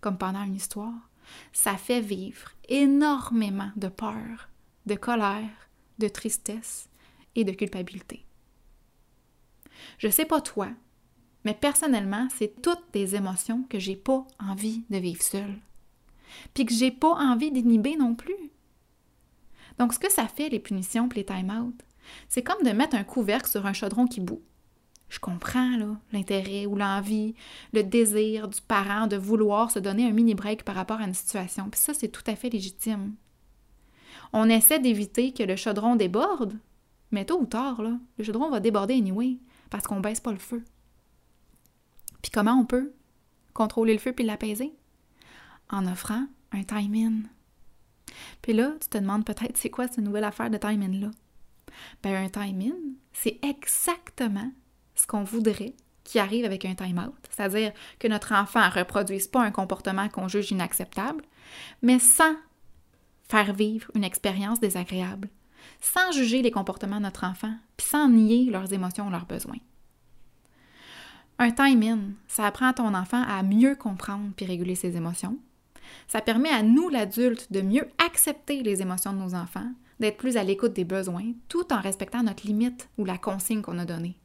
comme 0.00 0.16
pendant 0.16 0.44
une 0.44 0.54
histoire, 0.54 1.10
ça 1.52 1.76
fait 1.76 2.00
vivre 2.00 2.52
énormément 2.68 3.70
de 3.76 3.88
peur, 3.88 4.48
de 4.86 4.94
colère, 4.94 5.68
de 5.98 6.08
tristesse 6.08 6.88
et 7.34 7.44
de 7.44 7.52
culpabilité. 7.52 8.24
Je 9.98 10.08
sais 10.08 10.24
pas 10.24 10.40
toi, 10.40 10.68
mais 11.44 11.54
personnellement, 11.54 12.28
c'est 12.30 12.62
toutes 12.62 12.92
des 12.92 13.16
émotions 13.16 13.64
que 13.68 13.78
j'ai 13.78 13.96
pas 13.96 14.26
envie 14.38 14.84
de 14.90 14.98
vivre 14.98 15.22
seule. 15.22 15.58
Puis 16.54 16.66
que 16.66 16.72
j'ai 16.72 16.92
pas 16.92 17.14
envie 17.14 17.50
d'inhiber 17.50 17.96
non 17.96 18.14
plus. 18.14 18.50
Donc, 19.78 19.92
ce 19.92 19.98
que 19.98 20.10
ça 20.10 20.28
fait, 20.28 20.50
les 20.50 20.60
punitions 20.60 21.08
et 21.08 21.14
les 21.14 21.24
time-out, 21.24 21.74
c'est 22.28 22.42
comme 22.42 22.62
de 22.62 22.70
mettre 22.70 22.96
un 22.96 23.04
couvercle 23.04 23.50
sur 23.50 23.66
un 23.66 23.72
chaudron 23.72 24.06
qui 24.06 24.20
bout. 24.20 24.42
Je 25.08 25.18
comprends 25.18 25.76
l'intérêt 26.12 26.66
ou 26.66 26.76
l'envie, 26.76 27.34
le 27.72 27.82
désir 27.82 28.48
du 28.48 28.60
parent 28.60 29.08
de 29.08 29.16
vouloir 29.16 29.70
se 29.70 29.80
donner 29.80 30.06
un 30.06 30.12
mini 30.12 30.34
break 30.34 30.62
par 30.62 30.76
rapport 30.76 31.00
à 31.00 31.04
une 31.04 31.14
situation. 31.14 31.68
Puis 31.68 31.80
ça, 31.80 31.94
c'est 31.94 32.08
tout 32.08 32.22
à 32.28 32.36
fait 32.36 32.48
légitime. 32.48 33.14
On 34.32 34.48
essaie 34.48 34.78
d'éviter 34.78 35.32
que 35.32 35.42
le 35.42 35.56
chaudron 35.56 35.96
déborde, 35.96 36.56
mais 37.10 37.24
tôt 37.24 37.40
ou 37.40 37.46
tard, 37.46 37.82
là, 37.82 37.98
le 38.18 38.24
chaudron 38.24 38.50
va 38.50 38.60
déborder 38.60 38.94
anyway, 38.94 39.38
parce 39.68 39.86
qu'on 39.86 40.00
baisse 40.00 40.20
pas 40.20 40.30
le 40.30 40.38
feu. 40.38 40.62
Puis 42.22 42.30
comment 42.30 42.54
on 42.54 42.64
peut 42.64 42.92
contrôler 43.52 43.92
le 43.92 43.98
feu 43.98 44.12
puis 44.12 44.24
l'apaiser? 44.24 44.72
En 45.70 45.86
offrant 45.86 46.26
un 46.52 46.62
time-in. 46.62 47.22
Puis 48.42 48.52
là, 48.52 48.74
tu 48.80 48.88
te 48.88 48.98
demandes 48.98 49.24
peut-être 49.24 49.56
c'est 49.56 49.70
quoi 49.70 49.88
cette 49.88 49.98
nouvelle 49.98 50.24
affaire 50.24 50.50
de 50.50 50.56
time-in-là? 50.56 51.10
Ben, 52.02 52.14
un 52.14 52.28
time-in, 52.28 52.76
c'est 53.12 53.38
exactement 53.42 54.50
ce 54.94 55.06
qu'on 55.06 55.24
voudrait 55.24 55.74
qui 56.04 56.18
arrive 56.18 56.44
avec 56.44 56.64
un 56.64 56.74
time-out, 56.74 57.14
c'est-à-dire 57.30 57.72
que 57.98 58.08
notre 58.08 58.32
enfant 58.34 58.66
ne 58.66 58.72
reproduise 58.72 59.28
pas 59.28 59.42
un 59.42 59.52
comportement 59.52 60.08
qu'on 60.08 60.28
juge 60.28 60.50
inacceptable, 60.50 61.24
mais 61.82 61.98
sans 61.98 62.34
faire 63.28 63.52
vivre 63.52 63.90
une 63.94 64.02
expérience 64.02 64.58
désagréable, 64.58 65.28
sans 65.80 66.10
juger 66.10 66.42
les 66.42 66.50
comportements 66.50 66.96
de 66.96 67.02
notre 67.02 67.24
enfant, 67.24 67.54
puis 67.76 67.86
sans 67.86 68.08
nier 68.08 68.50
leurs 68.50 68.72
émotions 68.72 69.06
ou 69.06 69.10
leurs 69.10 69.26
besoins. 69.26 69.58
Un 71.38 71.52
time-in, 71.52 72.00
ça 72.26 72.46
apprend 72.46 72.68
à 72.68 72.74
ton 72.74 72.92
enfant 72.92 73.22
à 73.22 73.42
mieux 73.42 73.74
comprendre 73.74 74.30
puis 74.36 74.44
réguler 74.44 74.74
ses 74.74 74.96
émotions. 74.96 75.38
Ça 76.06 76.20
permet 76.20 76.50
à 76.50 76.62
nous, 76.62 76.88
l'adulte, 76.88 77.50
de 77.52 77.62
mieux 77.62 77.88
accepter 78.04 78.62
les 78.62 78.82
émotions 78.82 79.12
de 79.12 79.18
nos 79.18 79.34
enfants, 79.34 79.70
d'être 80.00 80.16
plus 80.16 80.36
à 80.36 80.44
l'écoute 80.44 80.72
des 80.72 80.84
besoins, 80.84 81.32
tout 81.48 81.72
en 81.72 81.80
respectant 81.80 82.22
notre 82.22 82.46
limite 82.46 82.88
ou 82.98 83.04
la 83.04 83.18
consigne 83.18 83.62
qu'on 83.62 83.78
a 83.78 83.84
donnée. 83.84 84.16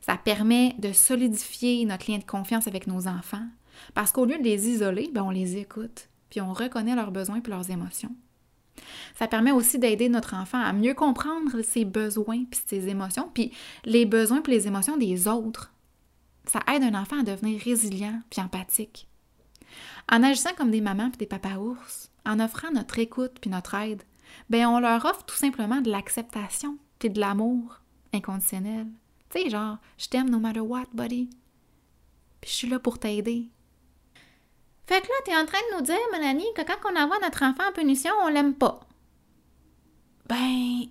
Ça 0.00 0.16
permet 0.16 0.74
de 0.78 0.92
solidifier 0.92 1.84
notre 1.84 2.10
lien 2.10 2.18
de 2.18 2.24
confiance 2.24 2.66
avec 2.66 2.86
nos 2.86 3.06
enfants, 3.06 3.46
parce 3.94 4.12
qu'au 4.12 4.24
lieu 4.24 4.38
de 4.38 4.44
les 4.44 4.68
isoler, 4.68 5.10
ben 5.12 5.22
on 5.22 5.30
les 5.30 5.56
écoute, 5.56 6.08
puis 6.30 6.40
on 6.40 6.52
reconnaît 6.52 6.94
leurs 6.94 7.10
besoins 7.10 7.40
et 7.44 7.48
leurs 7.48 7.70
émotions. 7.70 8.14
Ça 9.18 9.28
permet 9.28 9.52
aussi 9.52 9.78
d'aider 9.78 10.08
notre 10.08 10.34
enfant 10.34 10.60
à 10.60 10.72
mieux 10.72 10.94
comprendre 10.94 11.62
ses 11.62 11.84
besoins 11.84 12.44
puis 12.50 12.60
ses 12.66 12.88
émotions, 12.88 13.30
puis 13.32 13.52
les 13.84 14.06
besoins 14.06 14.42
et 14.42 14.50
les 14.50 14.66
émotions 14.66 14.96
des 14.96 15.28
autres. 15.28 15.72
Ça 16.46 16.60
aide 16.72 16.82
un 16.82 17.00
enfant 17.00 17.20
à 17.20 17.22
devenir 17.22 17.60
résilient 17.60 18.20
puis 18.30 18.40
empathique. 18.40 19.08
En 20.10 20.22
agissant 20.22 20.54
comme 20.56 20.70
des 20.70 20.80
mamans 20.80 21.10
et 21.14 21.16
des 21.16 21.26
papas 21.26 21.56
ours, 21.56 22.10
en 22.26 22.40
offrant 22.40 22.70
notre 22.72 22.98
écoute 22.98 23.38
puis 23.40 23.50
notre 23.50 23.74
aide, 23.74 24.02
ben 24.50 24.66
on 24.66 24.80
leur 24.80 25.04
offre 25.04 25.24
tout 25.24 25.36
simplement 25.36 25.80
de 25.80 25.90
l'acceptation 25.90 26.78
puis 26.98 27.10
de 27.10 27.20
l'amour 27.20 27.80
inconditionnel. 28.12 28.86
Tu 29.30 29.42
sais, 29.42 29.50
genre, 29.50 29.78
je 29.98 30.08
t'aime 30.08 30.30
no 30.30 30.38
matter 30.38 30.60
what, 30.60 30.86
buddy. 30.92 31.28
Puis 32.40 32.50
je 32.50 32.56
suis 32.56 32.68
là 32.68 32.78
pour 32.78 32.98
t'aider. 32.98 33.50
Fait 34.86 35.00
que 35.00 35.06
là, 35.06 35.14
t'es 35.24 35.36
en 35.36 35.46
train 35.46 35.58
de 35.70 35.76
nous 35.78 35.82
dire, 35.82 35.96
Mélanie, 36.12 36.52
que 36.54 36.62
quand 36.62 36.90
on 36.90 36.96
envoie 36.96 37.18
notre 37.20 37.42
enfant 37.42 37.68
en 37.68 37.72
punition, 37.72 38.12
on 38.22 38.28
l'aime 38.28 38.54
pas. 38.54 38.80
Ben, 40.28 40.82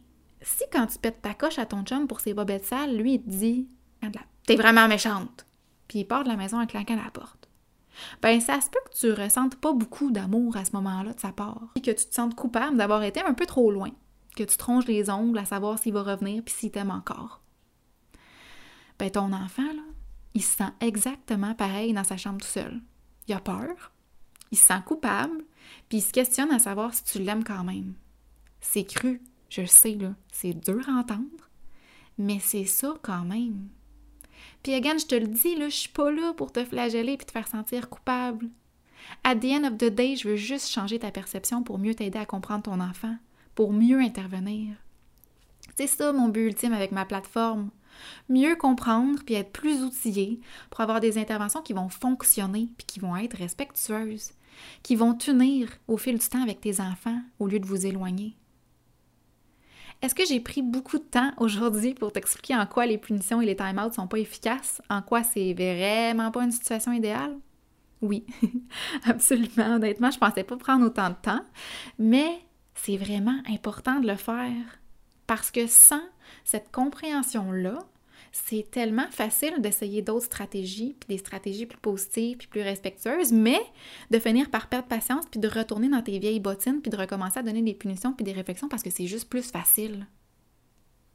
Si 0.41 0.63
quand 0.71 0.87
tu 0.87 0.97
pètes 0.97 1.21
ta 1.21 1.33
coche 1.33 1.59
à 1.59 1.65
ton 1.65 1.83
chum 1.83 2.07
pour 2.07 2.19
ses 2.19 2.33
bobettes 2.33 2.65
sales, 2.65 2.97
lui, 2.97 3.15
il 3.15 3.23
te 3.23 3.29
dit 3.29 3.67
T'es 4.45 4.55
vraiment 4.55 4.87
méchante, 4.87 5.45
puis 5.87 5.99
il 5.99 6.05
part 6.05 6.23
de 6.23 6.29
la 6.29 6.35
maison 6.35 6.59
en 6.59 6.65
claquant 6.65 7.01
la 7.01 7.09
porte, 7.11 7.42
ben 8.21 8.39
ça 8.39 8.59
se 8.61 8.69
peut 8.69 8.79
que 8.85 8.97
tu 8.97 9.11
ressentes 9.11 9.55
pas 9.55 9.73
beaucoup 9.73 10.11
d'amour 10.11 10.57
à 10.57 10.65
ce 10.65 10.71
moment-là 10.73 11.13
de 11.13 11.19
sa 11.19 11.31
part, 11.31 11.69
et 11.75 11.81
que 11.81 11.91
tu 11.91 12.05
te 12.05 12.13
sentes 12.13 12.35
coupable 12.35 12.77
d'avoir 12.77 13.03
été 13.03 13.21
un 13.21 13.33
peu 13.33 13.45
trop 13.45 13.71
loin, 13.71 13.91
que 14.35 14.43
tu 14.43 14.57
tronches 14.57 14.87
les 14.87 15.09
ongles 15.09 15.37
à 15.37 15.45
savoir 15.45 15.79
s'il 15.79 15.93
va 15.93 16.03
revenir 16.03 16.43
puis 16.43 16.53
s'il 16.53 16.71
t'aime 16.71 16.91
encore. 16.91 17.41
Ben 18.99 19.09
ton 19.09 19.33
enfant, 19.33 19.63
là, 19.63 19.83
il 20.33 20.43
se 20.43 20.57
sent 20.57 20.71
exactement 20.79 21.55
pareil 21.55 21.93
dans 21.93 22.03
sa 22.03 22.17
chambre 22.17 22.41
tout 22.41 22.47
seul. 22.47 22.81
Il 23.27 23.33
a 23.33 23.39
peur, 23.39 23.91
il 24.51 24.57
se 24.57 24.67
sent 24.67 24.81
coupable, 24.85 25.43
puis 25.89 25.99
il 25.99 26.01
se 26.01 26.11
questionne 26.11 26.51
à 26.51 26.59
savoir 26.59 26.93
si 26.93 27.03
tu 27.03 27.19
l'aimes 27.19 27.43
quand 27.43 27.63
même. 27.63 27.93
C'est 28.59 28.85
cru, 28.85 29.21
je 29.49 29.65
sais, 29.65 29.95
là, 29.95 30.13
c'est 30.31 30.53
dur 30.53 30.87
à 30.89 30.93
entendre, 30.93 31.49
mais 32.17 32.39
c'est 32.39 32.65
ça 32.65 32.93
quand 33.01 33.25
même. 33.25 33.69
Puis 34.63 34.73
again, 34.73 34.97
je 34.97 35.05
te 35.05 35.15
le 35.15 35.27
dis, 35.27 35.55
là, 35.55 35.69
je 35.69 35.75
suis 35.75 35.89
pas 35.89 36.11
là 36.11 36.33
pour 36.33 36.51
te 36.51 36.63
flageller 36.63 37.17
puis 37.17 37.25
te 37.25 37.31
faire 37.31 37.47
sentir 37.47 37.89
coupable. 37.89 38.49
At 39.23 39.35
the 39.35 39.45
end 39.45 39.65
of 39.65 39.77
the 39.77 39.89
day, 39.89 40.15
je 40.15 40.29
veux 40.29 40.35
juste 40.35 40.69
changer 40.69 40.99
ta 40.99 41.11
perception 41.11 41.63
pour 41.63 41.77
mieux 41.77 41.95
t'aider 41.95 42.19
à 42.19 42.25
comprendre 42.25 42.63
ton 42.63 42.79
enfant, 42.79 43.15
pour 43.55 43.73
mieux 43.73 43.99
intervenir. 43.99 44.75
C'est 45.75 45.87
ça 45.87 46.13
mon 46.13 46.29
but 46.29 46.47
ultime 46.47 46.73
avec 46.73 46.91
ma 46.91 47.05
plateforme. 47.05 47.69
Mieux 48.29 48.55
comprendre 48.55 49.19
puis 49.25 49.35
être 49.35 49.51
plus 49.51 49.83
outillé 49.83 50.39
pour 50.69 50.81
avoir 50.81 50.99
des 50.99 51.17
interventions 51.17 51.61
qui 51.61 51.73
vont 51.73 51.89
fonctionner 51.89 52.69
puis 52.77 52.85
qui 52.87 52.99
vont 52.99 53.15
être 53.15 53.37
respectueuses, 53.37 54.31
qui 54.81 54.95
vont 54.95 55.13
t'unir 55.13 55.69
au 55.87 55.97
fil 55.97 56.17
du 56.17 56.27
temps 56.27 56.41
avec 56.41 56.61
tes 56.61 56.79
enfants 56.79 57.21
au 57.39 57.47
lieu 57.47 57.59
de 57.59 57.67
vous 57.67 57.85
éloigner. 57.85 58.35
Est-ce 60.03 60.13
que 60.13 60.25
j'ai 60.25 60.41
pris 60.41 60.61
beaucoup 60.61 60.97
de 60.97 61.03
temps 61.03 61.31
aujourd'hui 61.37 61.93
pour 61.93 62.11
t'expliquer 62.11 62.57
en 62.57 62.65
quoi 62.65 62.85
les 62.85 62.97
punitions 62.97 63.41
et 63.41 63.45
les 63.45 63.55
time-outs 63.55 63.93
sont 63.93 64.05
pas 64.05 64.19
efficaces, 64.19 64.81
en 64.89 65.01
quoi 65.01 65.23
c'est 65.23 65.53
vraiment 65.53 66.29
pas 66.29 66.43
une 66.43 66.51
situation 66.51 66.91
idéale? 66.91 67.37
Oui, 68.01 68.25
absolument. 69.05 69.75
Honnêtement, 69.75 70.11
je 70.11 70.19
pensais 70.19 70.43
pas 70.43 70.57
prendre 70.57 70.85
autant 70.85 71.07
de 71.07 71.15
temps, 71.15 71.39
mais 71.97 72.37
c'est 72.75 72.97
vraiment 72.97 73.39
important 73.49 74.01
de 74.01 74.07
le 74.07 74.17
faire 74.17 74.51
parce 75.25 75.51
que 75.51 75.67
sans 75.67 76.03
cette 76.43 76.69
compréhension-là, 76.73 77.79
c'est 78.31 78.69
tellement 78.71 79.07
facile 79.11 79.53
d'essayer 79.59 80.01
d'autres 80.01 80.25
stratégies, 80.25 80.95
puis 80.99 81.15
des 81.15 81.17
stratégies 81.17 81.65
plus 81.65 81.77
positives, 81.77 82.37
puis 82.37 82.47
plus 82.47 82.61
respectueuses, 82.61 83.31
mais 83.31 83.59
de 84.11 84.19
finir 84.19 84.49
par 84.49 84.67
perdre 84.67 84.87
patience, 84.87 85.25
puis 85.29 85.39
de 85.39 85.47
retourner 85.47 85.89
dans 85.89 86.01
tes 86.01 86.19
vieilles 86.19 86.39
bottines, 86.39 86.81
puis 86.81 86.89
de 86.89 86.97
recommencer 86.97 87.39
à 87.39 87.43
donner 87.43 87.61
des 87.61 87.73
punitions, 87.73 88.13
puis 88.13 88.23
des 88.23 88.33
réflexions, 88.33 88.67
parce 88.69 88.83
que 88.83 88.89
c'est 88.89 89.07
juste 89.07 89.29
plus 89.29 89.49
facile. 89.49 90.07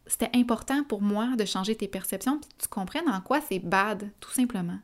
C'était 0.06 0.30
important 0.34 0.84
pour 0.84 1.02
moi 1.02 1.36
de 1.36 1.44
changer 1.44 1.74
tes 1.74 1.88
perceptions, 1.88 2.38
puis 2.38 2.50
tu 2.58 2.68
comprennes 2.68 3.08
en 3.08 3.20
quoi 3.20 3.40
c'est 3.40 3.58
bad, 3.58 4.10
tout 4.20 4.30
simplement. 4.30 4.78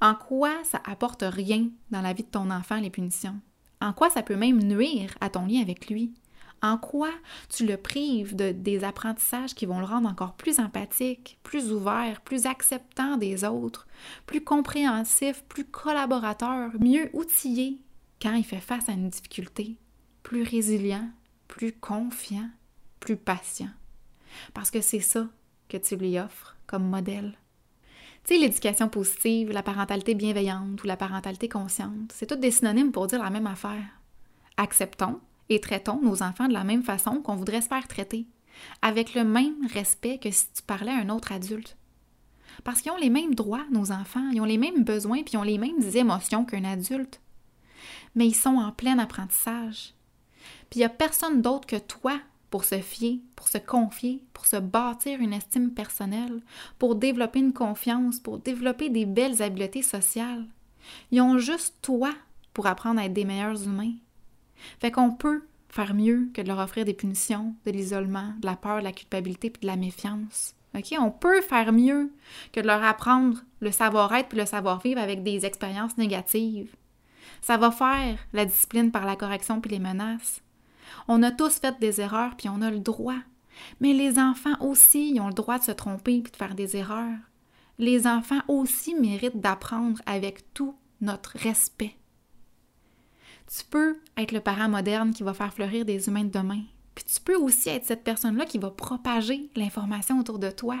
En 0.00 0.14
quoi 0.14 0.52
ça 0.64 0.80
apporte 0.84 1.24
rien 1.26 1.68
dans 1.90 2.00
la 2.00 2.12
vie 2.12 2.24
de 2.24 2.28
ton 2.28 2.50
enfant, 2.50 2.80
les 2.80 2.90
punitions? 2.90 3.40
En 3.80 3.92
quoi 3.92 4.10
ça 4.10 4.22
peut 4.22 4.36
même 4.36 4.62
nuire 4.62 5.14
à 5.20 5.28
ton 5.28 5.46
lien 5.46 5.60
avec 5.60 5.88
lui? 5.88 6.14
En 6.62 6.78
quoi 6.78 7.10
tu 7.48 7.66
le 7.66 7.76
prives 7.76 8.36
de 8.36 8.52
des 8.52 8.84
apprentissages 8.84 9.54
qui 9.54 9.66
vont 9.66 9.80
le 9.80 9.84
rendre 9.84 10.08
encore 10.08 10.34
plus 10.34 10.60
empathique, 10.60 11.38
plus 11.42 11.72
ouvert, 11.72 12.20
plus 12.20 12.46
acceptant 12.46 13.16
des 13.16 13.44
autres, 13.44 13.88
plus 14.26 14.44
compréhensif, 14.44 15.42
plus 15.48 15.64
collaborateur, 15.64 16.70
mieux 16.78 17.10
outillé 17.14 17.80
quand 18.20 18.34
il 18.34 18.44
fait 18.44 18.60
face 18.60 18.88
à 18.88 18.92
une 18.92 19.08
difficulté, 19.08 19.76
plus 20.22 20.44
résilient, 20.44 21.10
plus 21.48 21.72
confiant, 21.72 22.48
plus 23.00 23.16
patient. 23.16 23.70
Parce 24.54 24.70
que 24.70 24.80
c'est 24.80 25.00
ça 25.00 25.26
que 25.68 25.76
tu 25.76 25.96
lui 25.96 26.16
offres 26.18 26.56
comme 26.68 26.88
modèle. 26.88 27.36
Tu 28.24 28.34
sais, 28.34 28.40
l'éducation 28.40 28.88
positive, 28.88 29.50
la 29.50 29.64
parentalité 29.64 30.14
bienveillante 30.14 30.80
ou 30.84 30.86
la 30.86 30.96
parentalité 30.96 31.48
consciente, 31.48 32.12
c'est 32.14 32.26
toutes 32.26 32.38
des 32.38 32.52
synonymes 32.52 32.92
pour 32.92 33.08
dire 33.08 33.20
la 33.20 33.30
même 33.30 33.48
affaire. 33.48 33.84
Acceptons 34.56 35.18
et 35.54 35.60
traitons 35.60 36.00
nos 36.00 36.22
enfants 36.22 36.48
de 36.48 36.52
la 36.52 36.64
même 36.64 36.82
façon 36.82 37.16
qu'on 37.16 37.36
voudrait 37.36 37.60
se 37.60 37.68
faire 37.68 37.86
traiter, 37.88 38.26
avec 38.80 39.14
le 39.14 39.24
même 39.24 39.66
respect 39.72 40.18
que 40.18 40.30
si 40.30 40.46
tu 40.52 40.62
parlais 40.62 40.92
à 40.92 40.96
un 40.96 41.08
autre 41.08 41.32
adulte. 41.32 41.76
Parce 42.64 42.80
qu'ils 42.80 42.92
ont 42.92 42.96
les 42.96 43.10
mêmes 43.10 43.34
droits, 43.34 43.64
nos 43.70 43.92
enfants, 43.92 44.28
ils 44.32 44.40
ont 44.40 44.46
les 44.46 44.58
mêmes 44.58 44.84
besoins, 44.84 45.22
puis 45.22 45.34
ils 45.34 45.38
ont 45.38 45.42
les 45.42 45.58
mêmes 45.58 45.82
émotions 45.94 46.44
qu'un 46.44 46.64
adulte. 46.64 47.20
Mais 48.14 48.26
ils 48.26 48.34
sont 48.34 48.56
en 48.56 48.72
plein 48.72 48.98
apprentissage. 48.98 49.94
Puis 50.68 50.78
il 50.78 50.80
n'y 50.80 50.84
a 50.84 50.90
personne 50.90 51.42
d'autre 51.42 51.66
que 51.66 51.76
toi 51.76 52.18
pour 52.50 52.64
se 52.64 52.80
fier, 52.80 53.20
pour 53.34 53.48
se 53.48 53.58
confier, 53.58 54.22
pour 54.34 54.44
se 54.44 54.56
bâtir 54.56 55.20
une 55.20 55.32
estime 55.32 55.70
personnelle, 55.70 56.42
pour 56.78 56.94
développer 56.94 57.38
une 57.38 57.54
confiance, 57.54 58.18
pour 58.18 58.38
développer 58.38 58.90
des 58.90 59.06
belles 59.06 59.42
habiletés 59.42 59.82
sociales. 59.82 60.44
Ils 61.10 61.22
ont 61.22 61.38
juste 61.38 61.74
toi 61.80 62.12
pour 62.52 62.66
apprendre 62.66 63.00
à 63.00 63.06
être 63.06 63.14
des 63.14 63.24
meilleurs 63.24 63.64
humains, 63.64 63.94
fait 64.80 64.90
qu'on 64.90 65.12
peut 65.12 65.42
faire 65.68 65.94
mieux 65.94 66.28
que 66.34 66.42
de 66.42 66.48
leur 66.48 66.58
offrir 66.58 66.84
des 66.84 66.94
punitions, 66.94 67.54
de 67.64 67.70
l'isolement, 67.70 68.34
de 68.40 68.46
la 68.46 68.56
peur, 68.56 68.78
de 68.78 68.84
la 68.84 68.92
culpabilité 68.92 69.50
puis 69.50 69.62
de 69.62 69.66
la 69.66 69.76
méfiance. 69.76 70.54
OK? 70.74 70.94
On 70.98 71.10
peut 71.10 71.40
faire 71.40 71.72
mieux 71.72 72.12
que 72.52 72.60
de 72.60 72.66
leur 72.66 72.82
apprendre 72.82 73.38
le 73.60 73.70
savoir-être 73.70 74.28
puis 74.28 74.38
le 74.38 74.46
savoir-vivre 74.46 75.00
avec 75.00 75.22
des 75.22 75.46
expériences 75.46 75.96
négatives. 75.98 76.74
Ça 77.40 77.56
va 77.56 77.70
faire 77.70 78.18
la 78.32 78.44
discipline 78.44 78.90
par 78.90 79.06
la 79.06 79.16
correction 79.16 79.60
puis 79.60 79.70
les 79.70 79.78
menaces. 79.78 80.42
On 81.08 81.22
a 81.22 81.30
tous 81.30 81.58
fait 81.58 81.78
des 81.80 82.00
erreurs 82.00 82.36
puis 82.36 82.48
on 82.48 82.62
a 82.62 82.70
le 82.70 82.80
droit. 82.80 83.18
Mais 83.80 83.92
les 83.92 84.18
enfants 84.18 84.56
aussi, 84.60 85.18
ont 85.20 85.28
le 85.28 85.34
droit 85.34 85.58
de 85.58 85.64
se 85.64 85.72
tromper 85.72 86.20
puis 86.20 86.32
de 86.32 86.36
faire 86.36 86.54
des 86.54 86.76
erreurs. 86.76 87.18
Les 87.78 88.06
enfants 88.06 88.42
aussi 88.48 88.94
méritent 88.94 89.40
d'apprendre 89.40 90.00
avec 90.06 90.52
tout 90.54 90.74
notre 91.00 91.36
respect. 91.38 91.96
Tu 93.46 93.64
peux 93.64 93.98
être 94.16 94.32
le 94.32 94.40
parent 94.40 94.68
moderne 94.68 95.12
qui 95.12 95.22
va 95.22 95.34
faire 95.34 95.52
fleurir 95.52 95.84
des 95.84 96.08
humains 96.08 96.24
de 96.24 96.30
demain. 96.30 96.62
Puis 96.94 97.04
tu 97.04 97.20
peux 97.20 97.36
aussi 97.36 97.68
être 97.68 97.86
cette 97.86 98.04
personne-là 98.04 98.44
qui 98.44 98.58
va 98.58 98.70
propager 98.70 99.50
l'information 99.56 100.18
autour 100.18 100.38
de 100.38 100.50
toi. 100.50 100.76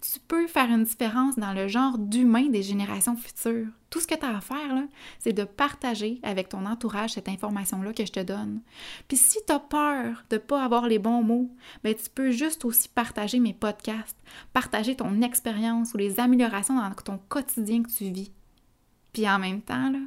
Tu 0.00 0.20
peux 0.20 0.46
faire 0.46 0.70
une 0.70 0.84
différence 0.84 1.36
dans 1.36 1.52
le 1.52 1.68
genre 1.68 1.98
d'humain 1.98 2.48
des 2.48 2.62
générations 2.62 3.16
futures. 3.16 3.68
Tout 3.88 4.00
ce 4.00 4.06
que 4.06 4.14
tu 4.14 4.24
as 4.24 4.36
à 4.36 4.40
faire, 4.40 4.84
c'est 5.18 5.32
de 5.32 5.44
partager 5.44 6.20
avec 6.22 6.48
ton 6.48 6.66
entourage 6.66 7.14
cette 7.14 7.28
information-là 7.28 7.92
que 7.92 8.04
je 8.04 8.12
te 8.12 8.20
donne. 8.20 8.60
Puis 9.08 9.16
si 9.16 9.38
tu 9.46 9.52
as 9.52 9.58
peur 9.58 10.24
de 10.30 10.36
ne 10.36 10.40
pas 10.40 10.64
avoir 10.64 10.86
les 10.86 10.98
bons 10.98 11.22
mots, 11.22 11.50
ben 11.82 11.94
tu 11.94 12.08
peux 12.10 12.30
juste 12.30 12.64
aussi 12.64 12.88
partager 12.88 13.40
mes 13.40 13.54
podcasts, 13.54 14.16
partager 14.52 14.96
ton 14.96 15.22
expérience 15.22 15.94
ou 15.94 15.96
les 15.96 16.20
améliorations 16.20 16.76
dans 16.76 16.90
ton 16.90 17.18
quotidien 17.28 17.82
que 17.82 17.90
tu 17.90 18.10
vis. 18.10 18.32
Puis 19.12 19.28
en 19.28 19.38
même 19.38 19.62
temps, 19.62 19.90
là, 19.90 19.98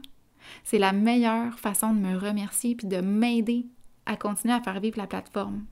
c'est 0.63 0.79
la 0.79 0.93
meilleure 0.93 1.59
façon 1.59 1.93
de 1.93 1.99
me 1.99 2.17
remercier 2.17 2.75
puis 2.75 2.87
de 2.87 3.01
m'aider 3.01 3.65
à 4.05 4.17
continuer 4.17 4.53
à 4.53 4.61
faire 4.61 4.79
vivre 4.79 4.97
la 4.97 5.07
plateforme. 5.07 5.65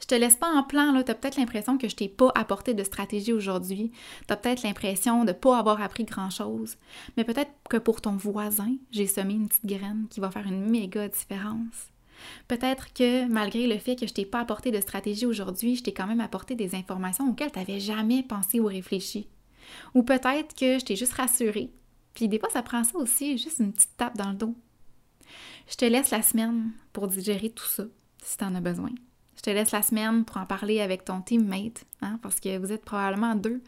Je 0.00 0.06
te 0.06 0.14
laisse 0.14 0.36
pas 0.36 0.52
en 0.52 0.62
plan, 0.62 0.92
là. 0.92 1.04
T'as 1.04 1.14
peut-être 1.14 1.36
l'impression 1.36 1.78
que 1.78 1.88
je 1.88 1.96
t'ai 1.96 2.08
pas 2.08 2.32
apporté 2.34 2.74
de 2.74 2.82
stratégie 2.82 3.32
aujourd'hui. 3.32 3.92
T'as 4.26 4.36
peut-être 4.36 4.62
l'impression 4.62 5.24
de 5.24 5.32
pas 5.32 5.58
avoir 5.58 5.80
appris 5.80 6.04
grand-chose. 6.04 6.76
Mais 7.16 7.24
peut-être 7.24 7.52
que 7.68 7.76
pour 7.76 8.00
ton 8.00 8.16
voisin, 8.16 8.74
j'ai 8.90 9.06
semé 9.06 9.34
une 9.34 9.48
petite 9.48 9.66
graine 9.66 10.06
qui 10.10 10.20
va 10.20 10.30
faire 10.30 10.46
une 10.46 10.68
méga 10.68 11.08
différence. 11.08 11.90
Peut-être 12.48 12.92
que 12.92 13.26
malgré 13.26 13.66
le 13.66 13.78
fait 13.78 13.96
que 13.96 14.06
je 14.06 14.12
t'ai 14.12 14.26
pas 14.26 14.40
apporté 14.40 14.70
de 14.70 14.80
stratégie 14.80 15.26
aujourd'hui, 15.26 15.76
je 15.76 15.82
t'ai 15.82 15.92
quand 15.92 16.06
même 16.06 16.20
apporté 16.20 16.54
des 16.54 16.74
informations 16.74 17.28
auxquelles 17.28 17.52
tu 17.52 17.58
n'avais 17.58 17.80
jamais 17.80 18.22
pensé 18.22 18.60
ou 18.60 18.66
réfléchi. 18.66 19.28
Ou 19.94 20.02
peut-être 20.02 20.54
que 20.54 20.78
je 20.78 20.84
t'ai 20.84 20.96
juste 20.96 21.14
rassuré 21.14 21.70
puis 22.20 22.28
des 22.28 22.38
fois, 22.38 22.50
ça 22.50 22.62
prend 22.62 22.84
ça 22.84 22.98
aussi, 22.98 23.38
juste 23.38 23.60
une 23.60 23.72
petite 23.72 23.96
tape 23.96 24.14
dans 24.14 24.28
le 24.28 24.34
dos. 24.34 24.54
Je 25.70 25.74
te 25.74 25.86
laisse 25.86 26.10
la 26.10 26.20
semaine 26.20 26.70
pour 26.92 27.08
digérer 27.08 27.48
tout 27.48 27.64
ça, 27.64 27.84
si 28.22 28.36
tu 28.36 28.44
en 28.44 28.54
as 28.54 28.60
besoin. 28.60 28.90
Je 29.36 29.40
te 29.40 29.48
laisse 29.48 29.70
la 29.70 29.80
semaine 29.80 30.26
pour 30.26 30.36
en 30.36 30.44
parler 30.44 30.82
avec 30.82 31.06
ton 31.06 31.22
teammate, 31.22 31.86
hein, 32.02 32.18
parce 32.20 32.38
que 32.38 32.58
vous 32.58 32.72
êtes 32.72 32.84
probablement 32.84 33.34
deux. 33.34 33.62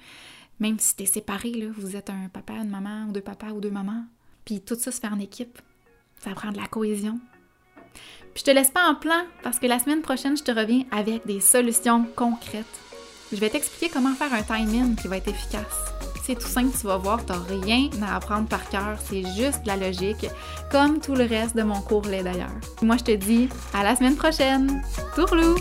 Même 0.60 0.78
si 0.78 0.94
tu 0.94 1.04
es 1.04 1.06
séparé, 1.06 1.66
vous 1.78 1.96
êtes 1.96 2.10
un 2.10 2.28
papa, 2.28 2.52
une 2.52 2.68
maman, 2.68 3.06
ou 3.08 3.12
deux 3.12 3.22
papas 3.22 3.52
ou 3.52 3.60
deux 3.62 3.70
mamans. 3.70 4.04
Puis 4.44 4.60
tout 4.60 4.74
ça 4.74 4.92
se 4.92 5.00
fait 5.00 5.08
en 5.08 5.18
équipe. 5.18 5.58
Ça 6.18 6.32
prend 6.32 6.52
de 6.52 6.58
la 6.58 6.66
cohésion. 6.66 7.20
Puis 8.34 8.40
je 8.40 8.44
te 8.44 8.50
laisse 8.50 8.70
pas 8.70 8.86
en 8.86 8.96
plan, 8.96 9.24
parce 9.42 9.58
que 9.58 9.66
la 9.66 9.78
semaine 9.78 10.02
prochaine, 10.02 10.36
je 10.36 10.44
te 10.44 10.52
reviens 10.52 10.84
avec 10.90 11.24
des 11.26 11.40
solutions 11.40 12.04
concrètes. 12.16 12.91
Je 13.32 13.38
vais 13.38 13.50
t'expliquer 13.50 13.90
comment 13.92 14.14
faire 14.14 14.32
un 14.32 14.42
time-in 14.42 14.94
qui 14.94 15.08
va 15.08 15.16
être 15.16 15.28
efficace 15.28 15.92
c'est 16.24 16.36
tout 16.36 16.46
simple, 16.46 16.76
tu 16.78 16.86
vas 16.86 16.96
voir, 16.96 17.24
tu 17.24 17.32
n'as 17.32 17.62
rien 17.64 17.90
à 18.02 18.16
apprendre 18.16 18.48
par 18.48 18.68
cœur, 18.68 18.96
c'est 19.04 19.24
juste 19.36 19.60
la 19.66 19.76
logique, 19.76 20.26
comme 20.70 21.00
tout 21.00 21.14
le 21.14 21.24
reste 21.24 21.56
de 21.56 21.62
mon 21.62 21.80
cours 21.80 22.06
l'est 22.06 22.22
d'ailleurs. 22.22 22.54
Moi, 22.80 22.96
je 22.96 23.04
te 23.04 23.16
dis 23.16 23.48
à 23.74 23.82
la 23.82 23.96
semaine 23.96 24.16
prochaine. 24.16 24.82
Tourlou! 25.16 25.56